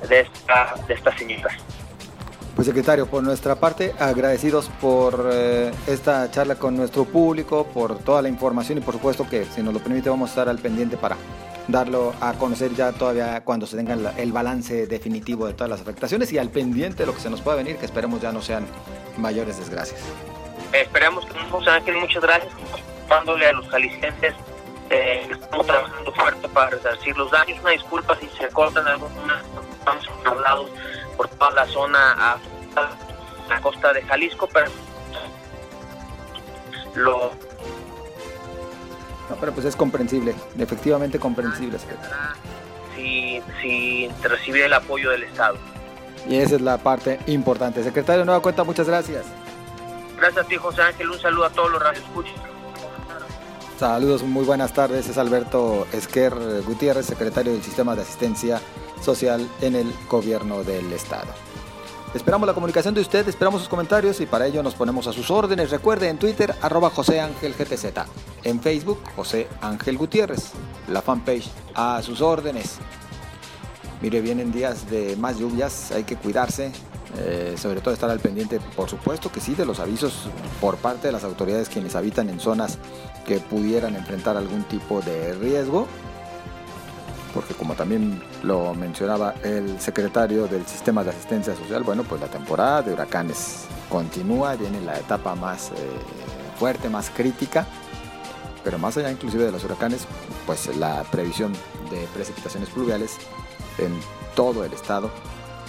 de, 0.09 0.21
esta, 0.21 0.75
de 0.87 0.95
esta 0.95 1.17
señora. 1.17 1.57
Pues 2.55 2.67
secretario, 2.67 3.07
por 3.07 3.23
nuestra 3.23 3.55
parte, 3.57 3.95
agradecidos 3.99 4.71
por 4.81 5.29
eh, 5.31 5.71
esta 5.87 6.31
charla 6.31 6.55
con 6.55 6.75
nuestro 6.75 7.05
público, 7.05 7.67
por 7.67 7.99
toda 7.99 8.23
la 8.23 8.31
información 8.31 8.79
y 8.79 8.81
por 8.81 8.95
supuesto 8.95 9.29
que 9.29 9.45
si 9.45 9.63
nos 9.63 9.75
lo 9.75 9.81
permite 9.81 10.09
vamos 10.09 10.31
a 10.31 10.33
estar 10.33 10.49
al 10.49 10.59
pendiente 10.59 10.97
para 10.97 11.19
darlo 11.69 12.15
a 12.21 12.35
conocer 12.35 12.75
ya 12.75 12.93
todavía 12.93 13.43
cuando 13.45 13.67
se 13.67 13.77
tenga 13.77 13.95
el 14.17 14.33
balance 14.33 14.87
definitivo 14.87 15.47
de 15.47 15.55
todas 15.55 15.71
las 15.71 15.81
afectaciones 15.81 16.33
y 16.33 16.39
al 16.39 16.51
pendiente 16.51 16.99
de 17.03 17.07
lo 17.07 17.15
que 17.15 17.21
se 17.21 17.31
nos 17.31 17.41
pueda 17.41 17.57
venir, 17.57 17.77
que 17.77 17.87
esperemos 17.87 18.21
ya 18.21 18.33
no 18.33 18.43
sean 18.43 18.67
mayores 19.17 19.59
desgracias. 19.59 20.01
esperemos 20.73 21.25
que 21.27 21.35
no, 21.35 21.49
José 21.51 21.71
Ángel, 21.71 21.97
muchas 21.97 22.23
gracias. 22.23 22.53
Dándole 23.09 23.47
a 23.47 23.53
los 23.53 23.69
jaliscienses, 23.69 24.35
eh, 24.91 25.29
estamos 25.31 25.67
trabajando 25.67 26.13
fuerte 26.13 26.49
para 26.49 26.71
resarcir 26.71 27.17
los 27.17 27.31
daños. 27.31 27.59
Una 27.61 27.71
disculpa 27.71 28.17
si 28.21 28.29
se 28.39 28.49
cortan 28.49 28.87
algunas, 28.87 29.45
estamos 29.79 30.09
hablados 30.25 30.71
por 31.17 31.29
toda 31.29 31.51
la 31.53 31.67
zona 31.67 32.13
a 32.13 32.39
la 33.49 33.61
costa 33.61 33.93
de 33.93 34.03
Jalisco, 34.03 34.49
pero 34.53 34.71
lo 36.95 37.33
no, 39.31 39.37
pero 39.37 39.53
pues 39.53 39.67
es 39.67 39.77
comprensible, 39.77 40.35
efectivamente 40.59 41.19
comprensible. 41.19 41.79
Si, 42.95 43.43
si 43.61 44.09
recibir 44.23 44.63
el 44.63 44.73
apoyo 44.73 45.11
del 45.11 45.25
Estado. 45.25 45.57
Y 46.29 46.37
esa 46.37 46.57
es 46.57 46.61
la 46.61 46.79
parte 46.79 47.19
importante. 47.27 47.83
Secretario, 47.83 48.25
nueva 48.25 48.41
cuenta, 48.41 48.65
muchas 48.65 48.87
gracias. 48.87 49.25
Gracias 50.17 50.45
a 50.45 50.49
ti, 50.49 50.57
José 50.57 50.83
Ángel. 50.83 51.11
Un 51.11 51.19
saludo 51.19 51.45
a 51.45 51.51
todos 51.51 51.71
los 51.71 51.83
radioescuchos. 51.83 52.35
Saludos, 53.79 54.23
muy 54.23 54.45
buenas 54.45 54.73
tardes. 54.73 55.09
Es 55.09 55.19
Alberto 55.19 55.87
Esquer 55.93 56.33
Gutiérrez, 56.67 57.07
secretario 57.07 57.53
del 57.53 57.63
Sistema 57.63 57.95
de 57.95 58.03
Asistencia 58.03 58.61
Social 59.03 59.47
en 59.61 59.77
el 59.77 59.93
Gobierno 60.09 60.65
del 60.65 60.93
Estado. 60.93 61.29
Esperamos 62.17 62.47
la 62.47 62.55
comunicación 62.55 62.95
de 62.95 63.03
usted, 63.03 63.29
esperamos 63.29 63.61
sus 63.61 63.69
comentarios 63.69 64.23
y 64.23 64.27
para 64.27 64.47
ello 64.47 64.63
nos 64.63 64.75
ponemos 64.75 65.07
a 65.07 65.13
sus 65.13 65.31
órdenes. 65.31 65.71
Recuerde 65.71 66.09
en 66.09 66.19
Twitter 66.19 66.55
arroba 66.63 66.89
José 66.89 67.21
Ángel 67.21 67.53
GTZ, 67.53 67.85
en 68.43 68.59
Facebook 68.63 69.01
José 69.15 69.47
Ángel 69.61 69.99
Gutiérrez, 69.99 70.53
la 70.89 71.03
fanpage 71.03 71.51
a 71.75 72.01
sus 72.01 72.23
órdenes. 72.23 72.79
Mire, 74.01 74.23
vienen 74.23 74.51
días 74.51 74.89
de 74.91 75.15
más 75.17 75.39
lluvias, 75.39 75.93
hay 75.93 76.05
que 76.05 76.17
cuidarse, 76.17 76.73
eh, 77.19 77.55
sobre 77.59 77.83
todo 77.83 77.93
estar 77.93 78.09
al 78.09 78.21
pendiente, 78.21 78.61
por 78.75 78.89
supuesto 78.89 79.31
que 79.31 79.41
sí, 79.41 79.55
de 79.55 79.67
los 79.67 79.79
avisos 79.79 80.31
por 80.59 80.79
parte 80.79 81.09
de 81.09 81.13
las 81.13 81.23
autoridades 81.23 81.69
quienes 81.69 81.97
habitan 81.97 82.31
en 82.31 82.41
zonas 82.41 82.79
que 83.27 83.41
pudieran 83.41 83.95
enfrentar 83.95 84.39
algún 84.39 84.65
tipo 84.65 85.03
de 85.03 85.35
riesgo 85.35 85.87
porque 87.37 87.53
como 87.53 87.75
también 87.75 88.19
lo 88.43 88.73
mencionaba 88.73 89.35
el 89.45 89.79
secretario 89.79 90.47
del 90.47 90.67
Sistema 90.67 91.05
de 91.05 91.11
Asistencia 91.11 91.55
Social, 91.55 91.83
bueno, 91.83 92.03
pues 92.03 92.19
la 92.19 92.29
temporada 92.29 92.81
de 92.81 92.95
huracanes 92.95 93.67
continúa, 93.91 94.57
viene 94.57 94.81
la 94.81 94.99
etapa 94.99 95.35
más 95.35 95.69
eh, 95.69 95.75
fuerte, 96.59 96.89
más 96.89 97.11
crítica, 97.11 97.67
pero 98.65 98.79
más 98.79 98.97
allá 98.97 99.11
inclusive 99.11 99.45
de 99.45 99.53
los 99.53 99.63
huracanes, 99.65 100.07
pues 100.47 100.75
la 100.79 101.05
previsión 101.05 101.53
de 101.91 102.09
precipitaciones 102.15 102.71
pluviales 102.71 103.19
en 103.77 103.93
todo 104.35 104.65
el 104.65 104.73
estado 104.73 105.11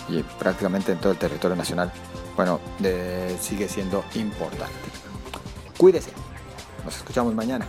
y 0.07 0.23
prácticamente 0.23 0.93
en 0.93 0.99
todo 0.99 1.11
el 1.11 1.17
territorio 1.17 1.57
nacional, 1.57 1.91
bueno, 2.37 2.61
sigue 3.41 3.67
siendo 3.67 4.05
importante. 4.15 4.71
Cuídese, 5.77 6.11
nos 6.85 6.95
escuchamos 6.95 7.35
mañana. 7.35 7.67